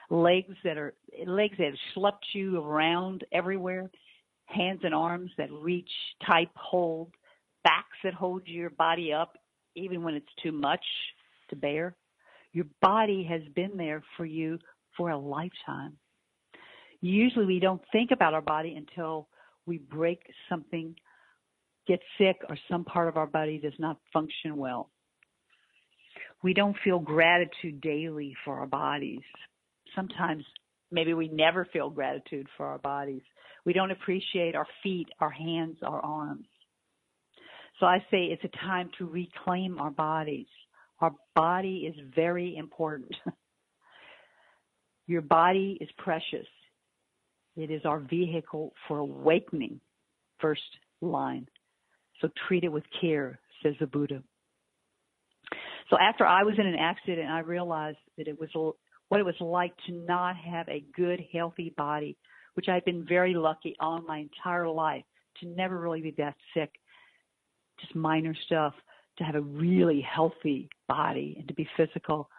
[0.09, 0.93] Legs that are
[1.25, 3.89] legs that have schlepped you around everywhere,
[4.45, 5.89] hands and arms that reach,
[6.25, 7.11] type, hold,
[7.63, 9.37] backs that hold your body up
[9.75, 10.83] even when it's too much
[11.49, 11.95] to bear.
[12.53, 14.57] Your body has been there for you
[14.95, 15.97] for a lifetime.
[17.01, 19.27] Usually we don't think about our body until
[19.65, 20.95] we break something,
[21.87, 24.89] get sick, or some part of our body does not function well.
[26.43, 29.21] We don't feel gratitude daily for our bodies.
[29.95, 30.43] Sometimes
[30.91, 33.23] maybe we never feel gratitude for our bodies.
[33.65, 36.47] We don't appreciate our feet, our hands, our arms.
[37.79, 40.47] So I say it's a time to reclaim our bodies.
[40.99, 43.13] Our body is very important.
[45.07, 46.47] Your body is precious.
[47.57, 49.81] It is our vehicle for awakening,
[50.39, 50.61] first
[51.01, 51.47] line.
[52.21, 54.23] So treat it with care, says the Buddha.
[55.89, 58.49] So after I was in an accident, I realized that it was
[59.09, 62.17] what it was like to not have a good, healthy body,
[62.53, 65.05] which I'd been very lucky all my entire life
[65.39, 66.71] to never really be that sick
[67.79, 68.73] just minor stuff
[69.17, 72.29] to have a really healthy body and to be physical.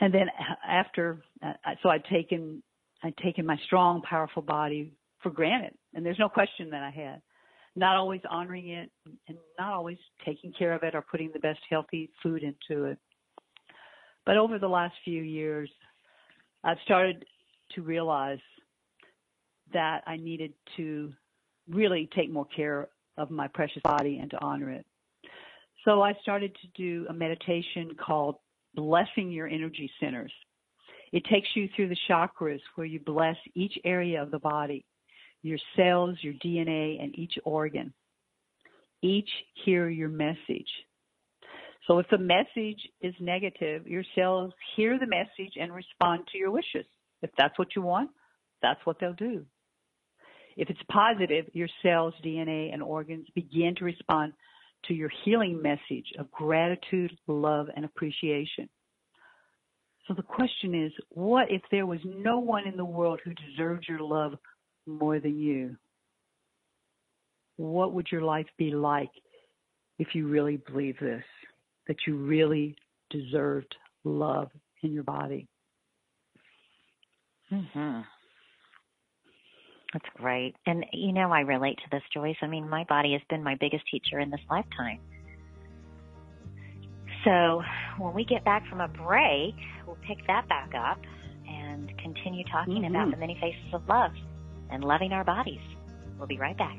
[0.00, 0.28] And then
[0.68, 1.52] after, uh,
[1.82, 2.62] so I'd taken,
[3.04, 5.74] I'd taken my strong, powerful body for granted.
[5.92, 7.20] And there's no question that I had.
[7.76, 8.90] Not always honoring it
[9.28, 12.98] and not always taking care of it or putting the best healthy food into it.
[14.24, 15.70] But over the last few years,
[16.62, 17.26] I've started
[17.74, 18.38] to realize
[19.74, 21.12] that I needed to
[21.68, 22.88] really take more care
[23.18, 24.86] of my precious body and to honor it.
[25.84, 28.36] So I started to do a meditation called
[28.74, 30.32] Blessing Your Energy Centers.
[31.14, 34.84] It takes you through the chakras where you bless each area of the body,
[35.42, 37.94] your cells, your DNA, and each organ.
[39.00, 39.30] Each
[39.64, 40.66] hear your message.
[41.86, 46.50] So if the message is negative, your cells hear the message and respond to your
[46.50, 46.86] wishes.
[47.22, 48.10] If that's what you want,
[48.60, 49.46] that's what they'll do.
[50.56, 54.32] If it's positive, your cells, DNA, and organs begin to respond
[54.86, 58.68] to your healing message of gratitude, love, and appreciation.
[60.06, 63.86] So the question is, what if there was no one in the world who deserved
[63.88, 64.34] your love
[64.86, 65.76] more than you?
[67.56, 69.10] What would your life be like
[69.98, 71.24] if you really believe this,
[71.88, 72.76] that you really
[73.10, 73.74] deserved
[74.04, 74.48] love
[74.82, 75.48] in your body?
[77.50, 78.00] Mm-hmm.
[79.92, 80.54] That's great.
[80.66, 82.36] And you know, I relate to this, Joyce.
[82.42, 84.98] I mean, my body has been my biggest teacher in this lifetime.
[87.24, 87.62] So
[87.98, 89.54] when we get back from a break,
[89.86, 90.98] we'll pick that back up
[91.48, 92.90] and continue talking Mhm.
[92.90, 94.12] about the many faces of love
[94.70, 95.60] and loving our bodies.
[96.18, 96.78] We'll be right back.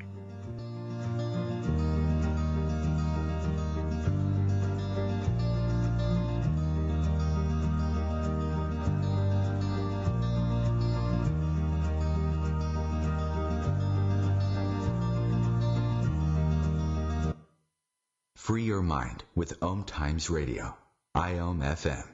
[18.56, 20.78] Free your mind with Om Times Radio.
[21.14, 22.08] IOM FM.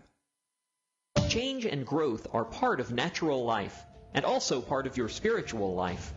[1.29, 3.85] Change and growth are part of natural life
[4.15, 6.11] and also part of your spiritual life.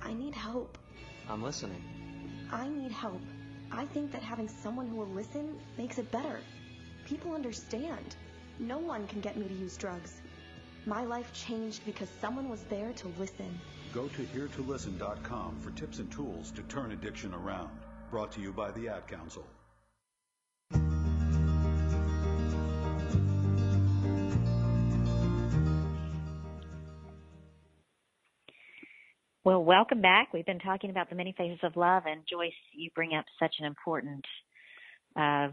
[0.01, 0.77] I need help.
[1.29, 1.83] I'm listening.
[2.51, 3.21] I need help.
[3.71, 6.39] I think that having someone who will listen makes it better.
[7.05, 8.15] People understand.
[8.59, 10.21] No one can get me to use drugs.
[10.85, 13.59] My life changed because someone was there to listen.
[13.93, 17.69] Go to heretolisten.com for tips and tools to turn addiction around.
[18.11, 19.45] Brought to you by the Ad Council.
[29.45, 30.31] Well, welcome back.
[30.33, 33.55] We've been talking about the many phases of love, and Joyce, you bring up such
[33.59, 34.23] an important
[35.17, 35.49] uh,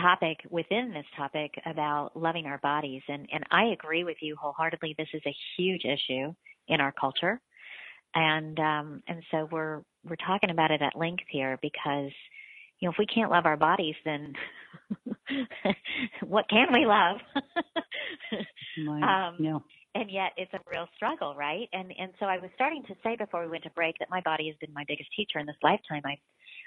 [0.00, 4.94] topic within this topic about loving our bodies, and and I agree with you wholeheartedly.
[4.96, 6.32] This is a huge issue
[6.68, 7.40] in our culture,
[8.14, 12.12] and um, and so we're we're talking about it at length here because
[12.78, 14.32] you know if we can't love our bodies, then
[16.22, 17.16] what can we love?
[19.02, 19.58] Um, yeah.
[19.98, 21.68] And yet it's a real struggle, right?
[21.72, 24.20] And and so I was starting to say before we went to break that my
[24.20, 26.02] body has been my biggest teacher in this lifetime.
[26.04, 26.18] I've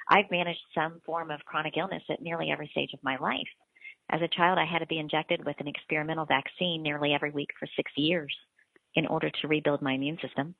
[0.09, 3.47] I've managed some form of chronic illness at nearly every stage of my life.
[4.09, 7.49] As a child, I had to be injected with an experimental vaccine nearly every week
[7.57, 8.35] for six years
[8.95, 10.53] in order to rebuild my immune system.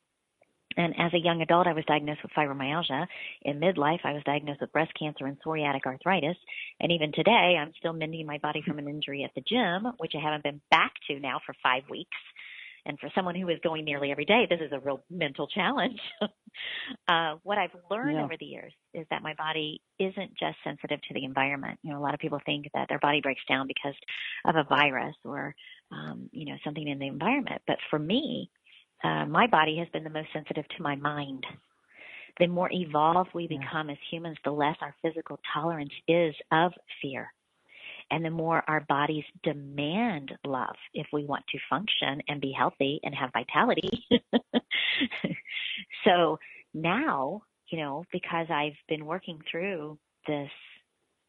[0.78, 3.06] And as a young adult, I was diagnosed with fibromyalgia.
[3.42, 6.38] In midlife, I was diagnosed with breast cancer and psoriatic arthritis.
[6.80, 10.14] And even today, I'm still mending my body from an injury at the gym, which
[10.16, 12.18] I haven't been back to now for five weeks.
[12.86, 16.00] And for someone who is going nearly every day, this is a real mental challenge.
[17.08, 18.24] uh, what I've learned Yeah.
[18.24, 21.80] over the years is that my body isn't just sensitive to the environment.
[21.84, 23.96] You know, a lot of people think that their body breaks down because
[24.46, 25.56] of a virus or,
[25.92, 27.62] um, you know, something in the environment.
[27.68, 28.50] But for me,
[29.04, 31.46] uh, my body has been the most sensitive to my mind.
[32.40, 37.32] The more evolved we become as humans, the less our physical tolerance is of fear.
[38.12, 43.00] And the more our bodies demand love if we want to function and be healthy
[43.04, 44.06] and have vitality.
[46.06, 46.38] so
[46.74, 49.98] now, you know, because I've been working through
[50.28, 50.50] this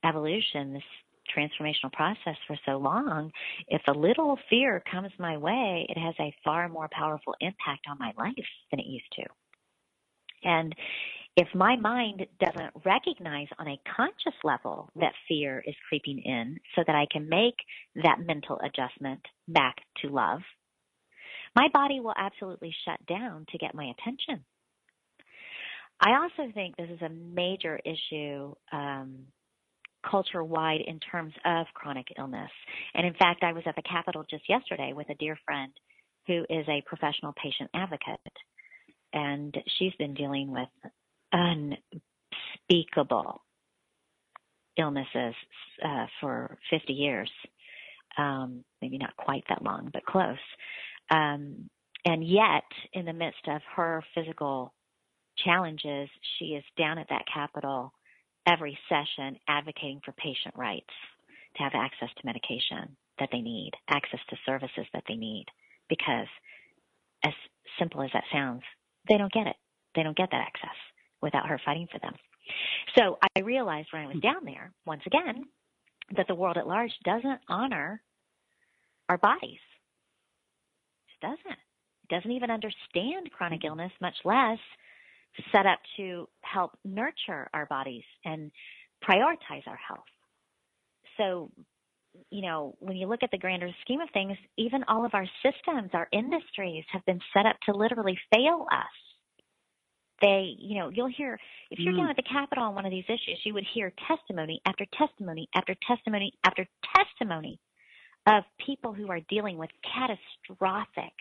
[0.05, 0.83] evolution, this
[1.37, 3.31] transformational process for so long,
[3.69, 7.97] if a little fear comes my way, it has a far more powerful impact on
[7.99, 8.35] my life
[8.71, 9.23] than it used to.
[10.45, 10.75] And
[11.37, 16.83] if my mind doesn't recognize on a conscious level that fear is creeping in so
[16.87, 17.57] that I can make
[18.03, 20.41] that mental adjustment back to love,
[21.57, 24.45] my body will absolutely shut down to get my attention.
[26.01, 29.27] I also think this is a major issue um,
[30.09, 32.51] culture wide in terms of chronic illness.
[32.95, 35.73] And in fact, I was at the Capitol just yesterday with a dear friend
[36.27, 38.21] who is a professional patient advocate.
[39.13, 40.69] And she's been dealing with
[41.33, 43.43] unspeakable
[44.77, 45.35] illnesses
[45.85, 47.31] uh, for 50 years.
[48.19, 50.37] Um, maybe not quite that long, but close.
[51.11, 51.69] Um,
[52.05, 54.75] and yet, in the midst of her physical
[55.45, 56.09] challenges,
[56.39, 57.93] she is down at that Capitol
[58.47, 60.93] every session advocating for patient rights
[61.57, 65.47] to have access to medication that they need, access to services that they need,
[65.89, 66.27] because
[67.25, 67.33] as
[67.79, 68.63] simple as that sounds,
[69.09, 69.57] they don't get it.
[69.95, 70.77] They don't get that access
[71.23, 72.15] without her fighting for them.
[72.99, 75.45] So I realized when I was down there, once again,
[76.17, 78.03] that the world at large doesn't honor
[79.09, 79.61] our bodies.
[81.09, 81.59] It doesn't.
[82.11, 83.69] It doesn't even understand chronic mm-hmm.
[83.69, 84.59] illness, much less
[85.51, 88.51] set up to help nurture our bodies and
[89.09, 90.05] prioritize our health.
[91.17, 91.51] So,
[92.31, 95.27] you know, when you look at the grander scheme of things, even all of our
[95.43, 99.12] systems, our industries have been set up to literally fail us.
[100.23, 101.39] They, you know, you'll hear,
[101.71, 101.99] if you're mm.
[101.99, 105.49] down at the Capitol on one of these issues, you would hear testimony after testimony
[105.55, 106.67] after testimony after
[106.97, 107.59] testimony
[108.27, 111.13] of people who are dealing with catastrophic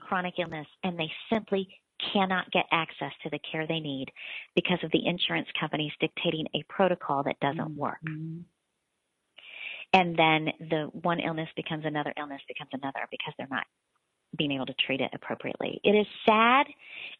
[0.00, 1.68] chronic illness and they simply
[2.12, 4.06] cannot get access to the care they need
[4.54, 7.78] because of the insurance companies dictating a protocol that doesn't mm-hmm.
[7.78, 8.00] work.
[9.92, 13.66] And then the one illness becomes another illness becomes another because they're not
[14.36, 15.80] being able to treat it appropriately.
[15.82, 16.66] It is sad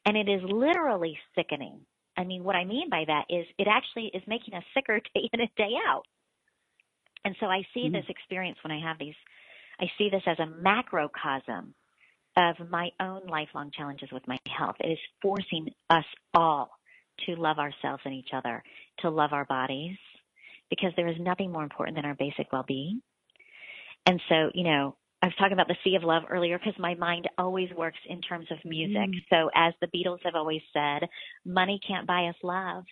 [0.06, 1.80] and it is literally sickening.
[2.16, 5.28] I mean, what I mean by that is it actually is making us sicker day
[5.32, 6.04] in and day out.
[7.24, 7.94] And so I see mm-hmm.
[7.94, 9.14] this experience when I have these,
[9.80, 11.74] I see this as a macrocosm
[12.36, 14.76] of my own lifelong challenges with my health.
[14.80, 16.70] It is forcing us all
[17.26, 18.62] to love ourselves and each other,
[19.00, 19.96] to love our bodies,
[20.70, 23.02] because there is nothing more important than our basic well being.
[24.06, 26.94] And so, you know, I was talking about the sea of love earlier because my
[26.94, 28.96] mind always works in terms of music.
[28.96, 29.20] Mm.
[29.28, 31.08] So, as the Beatles have always said,
[31.44, 32.84] money can't buy us love.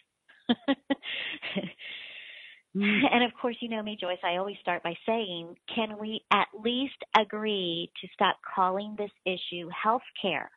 [2.76, 3.00] Mm.
[3.12, 4.18] And of course, you know me, Joyce.
[4.22, 9.68] I always start by saying, can we at least agree to stop calling this issue
[9.70, 10.50] health care?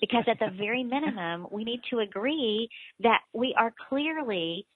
[0.00, 2.68] Because at the very minimum, we need to agree
[3.00, 4.66] that we are clearly,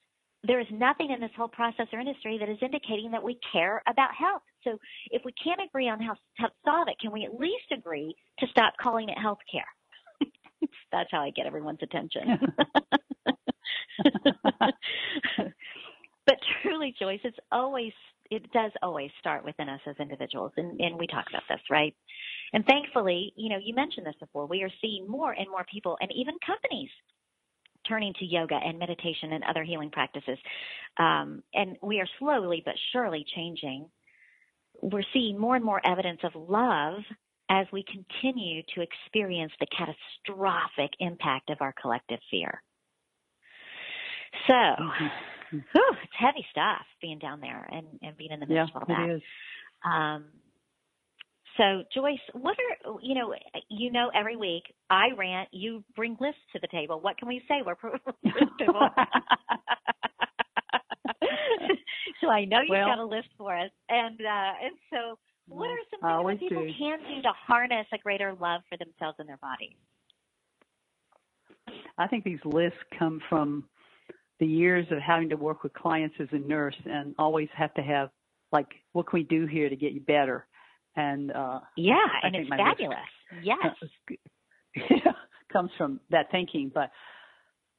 [0.43, 3.81] there is nothing in this whole process or industry that is indicating that we care
[3.87, 4.41] about health.
[4.63, 4.77] So
[5.11, 8.47] if we can't agree on how to solve it, can we at least agree to
[8.47, 9.67] stop calling it health care?
[10.91, 12.39] That's how I get everyone's attention.
[16.25, 17.91] But truly, Joyce, it's always
[18.31, 21.93] it does always start within us as individuals, and, and we talk about this, right?
[22.53, 24.47] And thankfully, you know, you mentioned this before.
[24.47, 26.89] We are seeing more and more people, and even companies,
[27.87, 30.37] turning to yoga and meditation and other healing practices.
[30.97, 33.89] Um, and we are slowly but surely changing.
[34.81, 36.99] We're seeing more and more evidence of love
[37.49, 42.61] as we continue to experience the catastrophic impact of our collective fear.
[44.47, 45.07] So, mm-hmm.
[45.71, 48.89] Whew, it's heavy stuff being down there and, and being in the midst yeah, of
[48.89, 49.09] all that.
[49.09, 49.21] It is.
[49.85, 50.25] Um,
[51.57, 53.33] so Joyce, what are you know?
[53.69, 56.99] You know, every week I rant, you bring lists to the table.
[56.99, 57.61] What can we say?
[57.65, 57.75] We're
[62.21, 65.69] so I know you've well, got a list for us, and uh, and so what
[65.69, 66.73] are some things that people do.
[66.77, 69.75] can do to harness a greater love for themselves and their bodies?
[71.97, 73.65] I think these lists come from
[74.39, 77.81] the years of having to work with clients as a nurse and always have to
[77.81, 78.09] have
[78.51, 80.47] like what can we do here to get you better
[80.95, 82.97] and uh yeah I and it's fabulous
[83.41, 83.57] yes
[85.51, 86.89] comes from that thinking but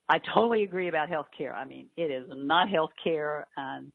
[0.09, 3.93] i totally agree about healthcare i mean it is not healthcare and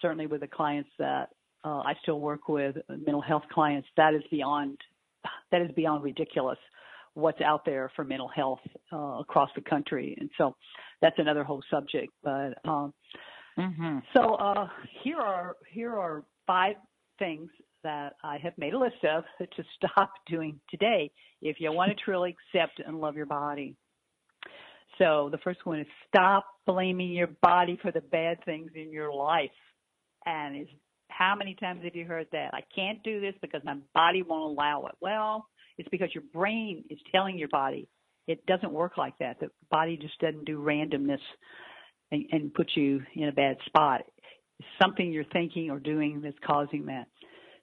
[0.00, 1.30] certainly with the clients that
[1.64, 4.78] uh, i still work with mental health clients that is beyond
[5.50, 6.58] that is beyond ridiculous
[7.14, 8.60] what's out there for mental health
[8.92, 10.16] uh, across the country.
[10.18, 10.56] And so
[11.00, 12.12] that's another whole subject.
[12.22, 12.94] But um,
[13.58, 13.98] mm-hmm.
[14.14, 14.68] so uh,
[15.02, 16.76] here are here are five
[17.18, 17.50] things
[17.82, 21.10] that I have made a list of to stop doing today
[21.40, 23.76] if you want to truly accept and love your body.
[24.98, 29.12] So the first one is stop blaming your body for the bad things in your
[29.12, 29.50] life.
[30.26, 30.68] And is
[31.08, 32.50] how many times have you heard that?
[32.52, 34.94] I can't do this because my body won't allow it.
[35.00, 35.46] Well,
[35.78, 37.88] it's because your brain is telling your body
[38.28, 39.40] it doesn't work like that.
[39.40, 41.18] The body just doesn't do randomness
[42.10, 44.02] and, and put you in a bad spot.
[44.58, 47.08] It's something you're thinking or doing that's causing that.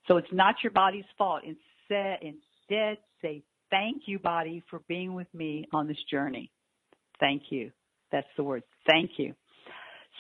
[0.08, 1.44] So it's not your body's fault.
[1.44, 6.52] Instead, instead say, thank you, body, for being with me on this journey.
[7.20, 7.72] Thank you.
[8.12, 8.64] That's the word.
[8.90, 9.34] Thank you.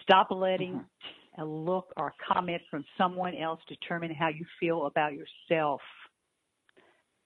[0.04, 0.74] Stop letting
[1.38, 1.42] Mm-hmm.
[1.42, 5.82] a look or a comment from someone else determine how you feel about yourself.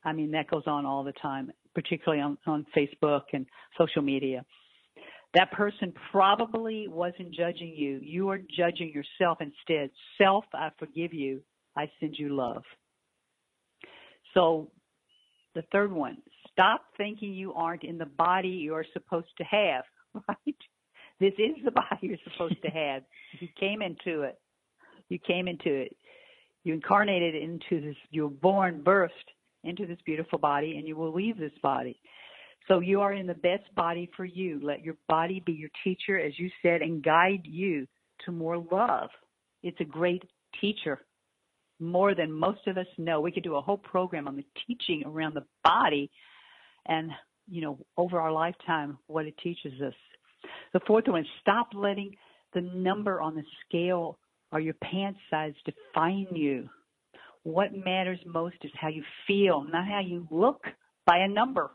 [0.06, 3.46] I mean, that goes on all the time, particularly on, on Facebook and
[3.78, 4.46] social media.
[5.34, 8.00] That person probably wasn't judging you.
[8.04, 9.90] You are judging yourself instead.
[10.18, 11.42] Self, I forgive you.
[11.76, 12.64] I send you love.
[14.34, 14.72] So
[15.56, 16.18] the third one,
[16.52, 19.84] stop thinking you aren't in the body you're supposed to have,
[20.28, 20.58] right?
[21.20, 23.04] This is the body you're supposed to have.
[23.40, 24.40] You came into it.
[25.10, 25.96] You came into it.
[26.64, 29.10] You incarnated into this, you were born, birthed
[29.64, 32.00] into this beautiful body, and you will leave this body.
[32.68, 34.62] So you are in the best body for you.
[34.64, 37.86] Let your body be your teacher, as you said, and guide you
[38.26, 39.10] to more love.
[39.62, 40.24] It's a great
[40.62, 41.00] teacher,
[41.84, 43.22] more than most of us know.
[43.22, 46.10] We could do a whole program on the teaching around the body
[46.86, 47.12] and,
[47.48, 49.94] you know, over our lifetime, what it teaches us.
[50.74, 52.16] The fourth one, stop letting
[52.54, 54.18] the number on the scale
[54.52, 56.70] or your pant size define you.
[57.44, 60.64] What matters most is how you feel, not how you look
[61.06, 61.72] by a number.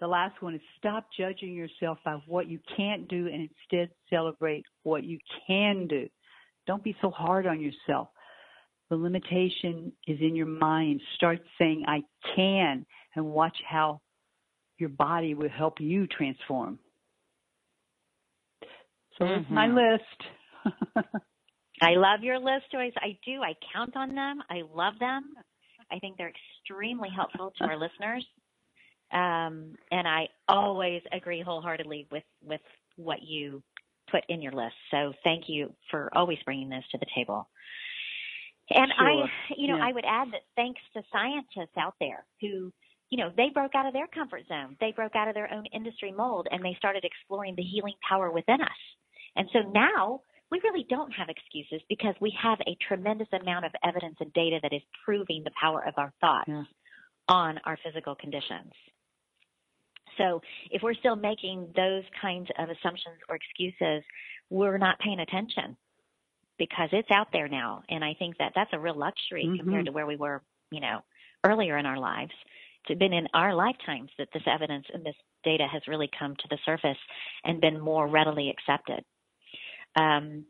[0.00, 4.64] The last one is stop judging yourself by what you can't do and instead celebrate
[4.82, 6.08] what you can do.
[6.66, 8.08] Don't be so hard on yourself.
[8.90, 11.00] The limitation is in your mind.
[11.16, 12.02] Start saying, I
[12.36, 12.84] can,
[13.14, 14.00] and watch how
[14.78, 16.78] your body will help you transform.
[19.18, 20.96] So that's my list.
[21.82, 22.92] I love your list, Joyce.
[22.96, 23.42] I do.
[23.42, 24.40] I count on them.
[24.50, 25.24] I love them.
[25.90, 28.26] I think they're extremely helpful to our listeners.
[29.12, 32.60] Um, and I always agree wholeheartedly with, with
[32.96, 33.62] what you
[34.14, 34.74] put in your list.
[34.90, 37.48] So thank you for always bringing this to the table.
[38.70, 39.08] And Sure.
[39.08, 39.86] I, you know, Yeah.
[39.86, 42.72] I would add that thanks to scientists out there who,
[43.10, 44.76] you know, they broke out of their comfort zone.
[44.80, 48.30] They broke out of their own industry mold and they started exploring the healing power
[48.30, 48.80] within us.
[49.36, 53.72] And so now we really don't have excuses because we have a tremendous amount of
[53.82, 56.50] evidence and data that is proving the power of our thoughts
[57.28, 58.72] on our physical conditions.
[60.18, 64.04] So if we're still making those kinds of assumptions or excuses,
[64.50, 65.76] we're not paying attention
[66.58, 67.82] because it's out there now.
[67.88, 71.00] And I think that that's a real luxury compared to where we were, you know,
[71.44, 72.32] earlier in our lives.
[72.88, 76.48] It's been in our lifetimes that this evidence and this data has really come to
[76.50, 76.98] the surface
[77.44, 79.04] and been more readily accepted.
[79.96, 80.44] Um,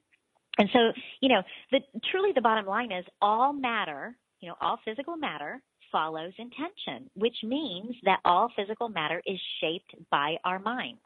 [0.58, 1.42] and so, you know,
[1.72, 5.62] the truly the bottom line is all matter, you know, all physical matter
[5.95, 10.99] follows intention, which means that all physical matter is shaped by our minds,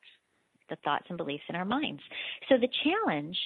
[0.70, 2.00] the thoughts and beliefs in our minds.
[2.48, 3.36] So the challenge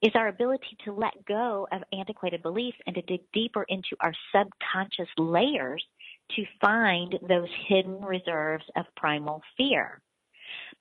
[0.00, 4.14] is our ability to let go of antiquated beliefs and to dig deeper into our
[4.34, 5.84] subconscious layers
[6.34, 10.00] to find those hidden reserves of primal fear.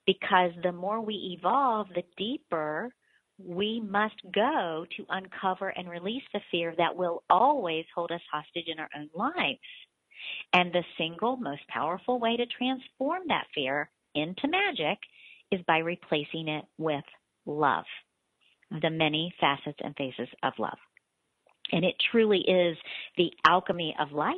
[0.08, 2.94] Because the more we evolve, the deeper
[3.38, 8.68] we must go to uncover and release the fear that will always hold us hostage
[8.68, 9.60] in our own lives.
[10.54, 14.98] And the single most powerful way to transform that fear into magic
[15.52, 17.04] is by replacing it with
[17.46, 17.86] love,
[18.82, 20.78] the many facets and faces of love.
[21.72, 22.78] And it truly is
[23.18, 24.36] the alchemy of life.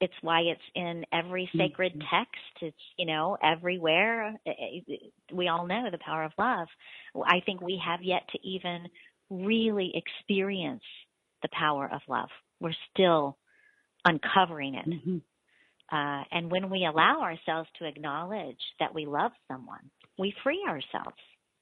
[0.00, 2.14] It's why it's in every sacred mm-hmm.
[2.14, 2.36] text.
[2.60, 4.34] It's, you know, everywhere.
[4.46, 4.96] Eh, eh,
[5.32, 6.68] we all know the power of love.
[7.24, 8.88] I think we have yet to even
[9.30, 10.82] really experience
[11.42, 12.28] the power of love.
[12.60, 13.38] We're still
[14.06, 15.22] uncovering it.
[15.92, 21.16] Uh, and when we allow ourselves to acknowledge that we love someone, we free ourselves.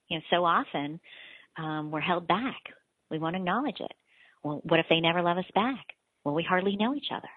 [0.08, 1.00] You know, so often
[1.58, 2.60] um, we're held back.
[3.10, 3.92] We won't acknowledge it.
[4.42, 5.84] Well, what if they never love us back?
[6.24, 7.28] Well, we hardly know each other.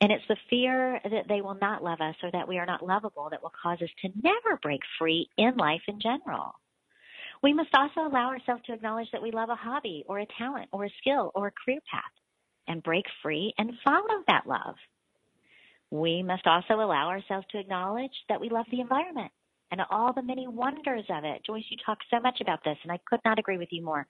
[0.00, 2.84] And it's the fear that they will not love us or that we are not
[2.84, 6.52] lovable that will cause us to never break free in life in general.
[7.42, 10.68] We must also allow ourselves to acknowledge that we love a hobby or a talent
[10.72, 12.02] or a skill or a career path
[12.68, 14.76] and break free and follow that love.
[15.90, 19.30] We must also allow ourselves to acknowledge that we love the environment
[19.70, 21.44] and all the many wonders of it.
[21.44, 24.06] Joyce, you talk so much about this, and I could not agree with you more.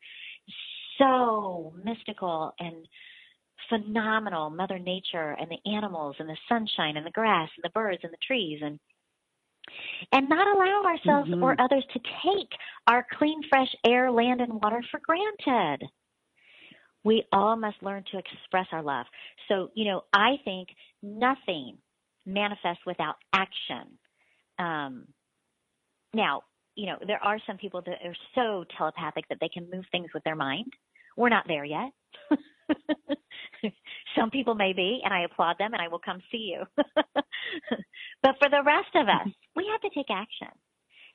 [0.98, 2.86] So mystical and
[3.68, 8.00] phenomenal, Mother Nature and the animals and the sunshine and the grass and the birds
[8.02, 8.78] and the trees and
[10.10, 11.42] and not allow ourselves Mhm.
[11.42, 12.52] or others to take
[12.88, 15.88] our clean, fresh air, land, and water for granted.
[17.04, 19.06] We all must learn to express our love.
[19.48, 20.68] So, you know, I think
[21.02, 21.78] nothing
[22.24, 23.98] manifests without action.
[24.58, 25.06] Um,
[26.14, 26.42] now,
[26.74, 30.08] you know, there are some people that are so telepathic that they can move things
[30.14, 30.72] with their mind.
[31.16, 31.90] We're not there yet.
[34.16, 36.64] Some people may be, and I applaud them, and I will come see you.
[38.22, 40.48] but for the rest of us, we have to take action.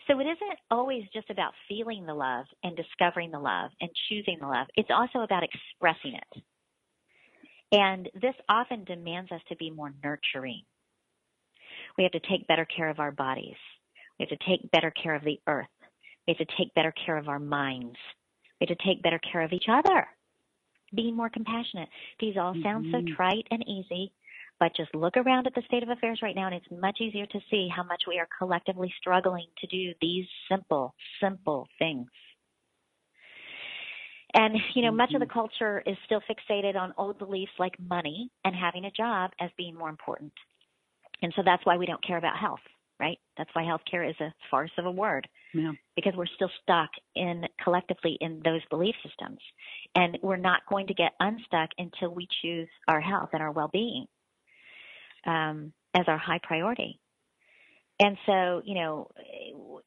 [0.07, 4.37] So it isn't always just about feeling the love and discovering the love and choosing
[4.39, 4.67] the love.
[4.75, 6.43] It's also about expressing it.
[7.71, 10.63] And this often demands us to be more nurturing.
[11.97, 13.57] We have to take better care of our bodies.
[14.17, 15.67] We have to take better care of the earth.
[16.27, 17.97] We have to take better care of our minds.
[18.59, 20.07] We have to take better care of each other.
[20.95, 21.89] Being more compassionate.
[22.19, 22.91] These all sound Mm-hmm.
[22.91, 24.13] so trite and easy,
[24.59, 27.25] but just look around at the state of affairs right now and it's much easier
[27.27, 32.07] to see how much we are collectively struggling to do these simple, simple things.
[34.33, 35.33] And, you know, much of the mm-hmm.
[35.33, 39.75] culture is still fixated on old beliefs like money and having a job as being
[39.75, 40.33] more important.
[41.21, 42.59] And so that's why we don't care about health,
[42.99, 43.17] right?
[43.37, 45.71] That's why healthcare is a farce of a word Yeah.
[45.95, 49.39] because we're still stuck in collectively in those belief systems.
[49.95, 53.69] And we're not going to get unstuck until we choose our health and our well
[53.71, 54.07] being
[55.27, 56.99] um, as our high priority.
[57.99, 59.11] And so, you know,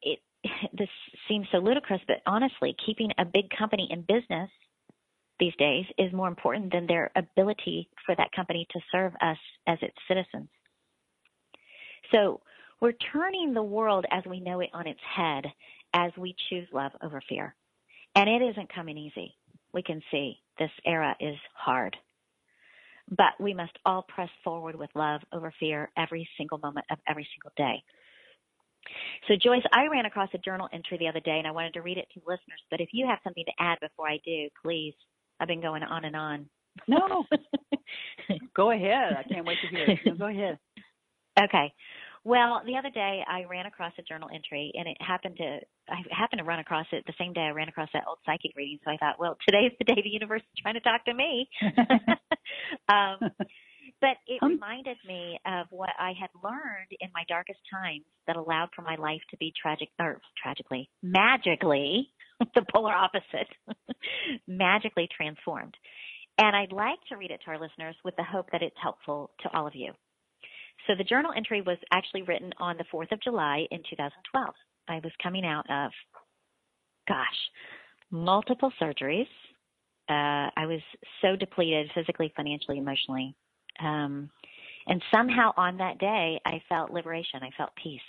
[0.01, 0.19] it
[0.73, 0.89] this
[1.27, 4.49] seems so ludicrous, but honestly, keeping a big company in business
[5.39, 9.37] these days is more important than their ability for that company to serve us
[9.67, 10.49] as its citizens.
[12.11, 12.41] So
[12.79, 15.45] we're turning the world as we know it on its head
[15.93, 17.55] as we choose love over fear.
[18.15, 19.35] And it isn't coming easy.
[19.73, 21.95] We can see this era is hard.
[23.11, 27.27] But we must all press forward with love over fear every single moment of every
[27.35, 27.83] single day.
[29.27, 31.81] So, Joyce, I ran across a journal entry the other day and I wanted to
[31.81, 32.61] read it to listeners.
[32.69, 34.93] But if you have something to add before I do, please.
[35.39, 36.45] I've been going on and on.
[36.87, 37.25] No.
[38.55, 39.17] go ahead.
[39.17, 39.99] I can't wait to hear it.
[40.05, 40.57] No, go ahead.
[41.41, 41.73] Okay.
[42.23, 45.59] Well, the other day I ran across a journal entry and it happened to
[45.89, 48.51] I happened to run across it the same day I ran across that old psychic
[48.55, 48.79] reading.
[48.85, 51.49] So I thought, well, today's the day the universe is trying to talk to me.
[52.89, 53.17] um,
[54.01, 58.69] but it reminded me of what I had learned in my darkest times that allowed
[58.75, 62.09] for my life to be tragic or tragically, magically,
[62.55, 63.49] the polar opposite,
[64.47, 65.75] magically transformed.
[66.37, 69.31] And I'd like to read it to our listeners with the hope that it's helpful
[69.41, 69.91] to all of you.
[70.87, 74.53] So the journal entry was actually written on the 4th of July in 2012.
[74.87, 75.91] I was coming out of,
[77.07, 77.27] gosh,
[78.09, 79.27] multiple surgeries.
[80.09, 80.81] Uh, I was
[81.21, 83.35] so depleted physically, financially, emotionally.
[83.79, 84.29] Um,
[84.87, 87.41] and somehow on that day, I felt liberation.
[87.43, 88.01] I felt peace.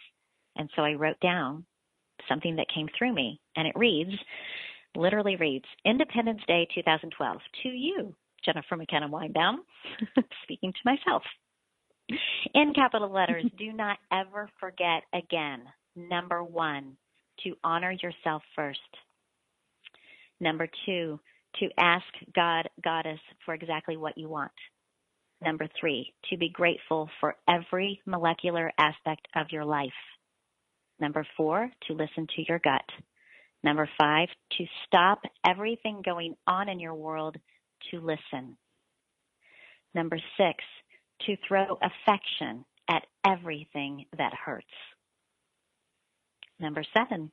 [0.56, 1.64] And so I wrote down
[2.28, 3.40] something that came through me.
[3.56, 4.12] And it reads,
[4.96, 8.14] literally reads, Independence Day 2012 to you,
[8.44, 9.58] Jennifer McKenna Weinbaum,
[10.42, 11.22] speaking to myself.
[12.54, 15.62] In capital letters, do not ever forget again.
[15.94, 16.96] Number one,
[17.44, 18.80] to honor yourself first.
[20.40, 21.20] Number two,
[21.60, 22.04] to ask
[22.34, 24.52] God, Goddess, for exactly what you want.
[25.44, 29.90] Number three, to be grateful for every molecular aspect of your life.
[31.00, 32.84] Number four, to listen to your gut.
[33.64, 37.36] Number five, to stop everything going on in your world
[37.90, 38.56] to listen.
[39.94, 40.64] Number six,
[41.26, 44.66] to throw affection at everything that hurts.
[46.60, 47.30] Number seven,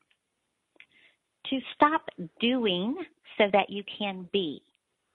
[1.47, 2.01] to stop
[2.39, 2.95] doing
[3.37, 4.61] so that you can be,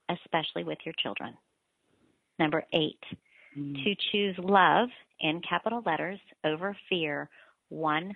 [0.09, 1.33] especially with your children.
[2.39, 2.99] Number eight,
[3.57, 3.83] mm.
[3.83, 7.29] to choose love in capital letters over fear
[7.71, 8.11] 100%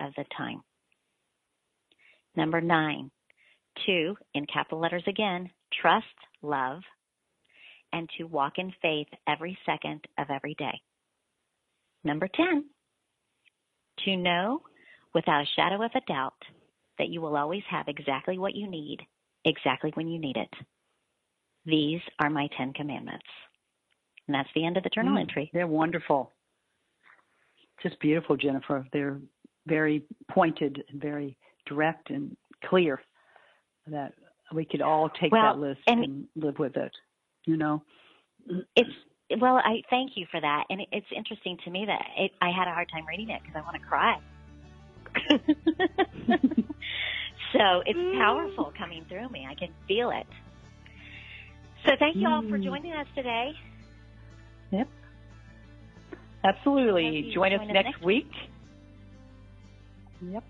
[0.00, 0.62] of the time.
[2.36, 3.10] Number nine,
[3.86, 5.50] to, in capital letters again,
[5.80, 6.06] trust
[6.42, 6.82] love
[7.92, 10.80] and to walk in faith every second of every day.
[12.04, 12.64] Number 10,
[14.04, 14.62] to know
[15.14, 16.40] without a shadow of a doubt
[16.98, 18.98] that you will always have exactly what you need,
[19.44, 20.52] exactly when you need it.
[21.64, 23.26] These are my 10 commandments.
[24.26, 25.50] And that's the end of the journal Mm, entry.
[25.52, 26.32] They're wonderful.
[27.82, 28.86] Just beautiful, Jennifer.
[28.92, 29.20] They're
[29.66, 31.36] very pointed and very
[31.66, 33.00] direct and clear
[33.86, 34.14] that
[34.52, 36.94] we could all take Well, that list and- and live with it.
[37.46, 37.82] You know?
[38.76, 38.90] It's
[39.40, 42.50] well, I thank you for that, and it, it's interesting to me that it, I
[42.50, 44.18] had a hard time reading it because I want to cry.
[47.52, 49.46] so it's powerful coming through me.
[49.48, 50.26] I can feel it.
[51.84, 52.64] So thank you all for Mm.
[52.64, 53.56] joining us today.
[54.70, 54.88] Yep.
[56.44, 57.30] Absolutely.
[57.34, 58.30] Join us next next week.
[60.22, 60.44] Yep.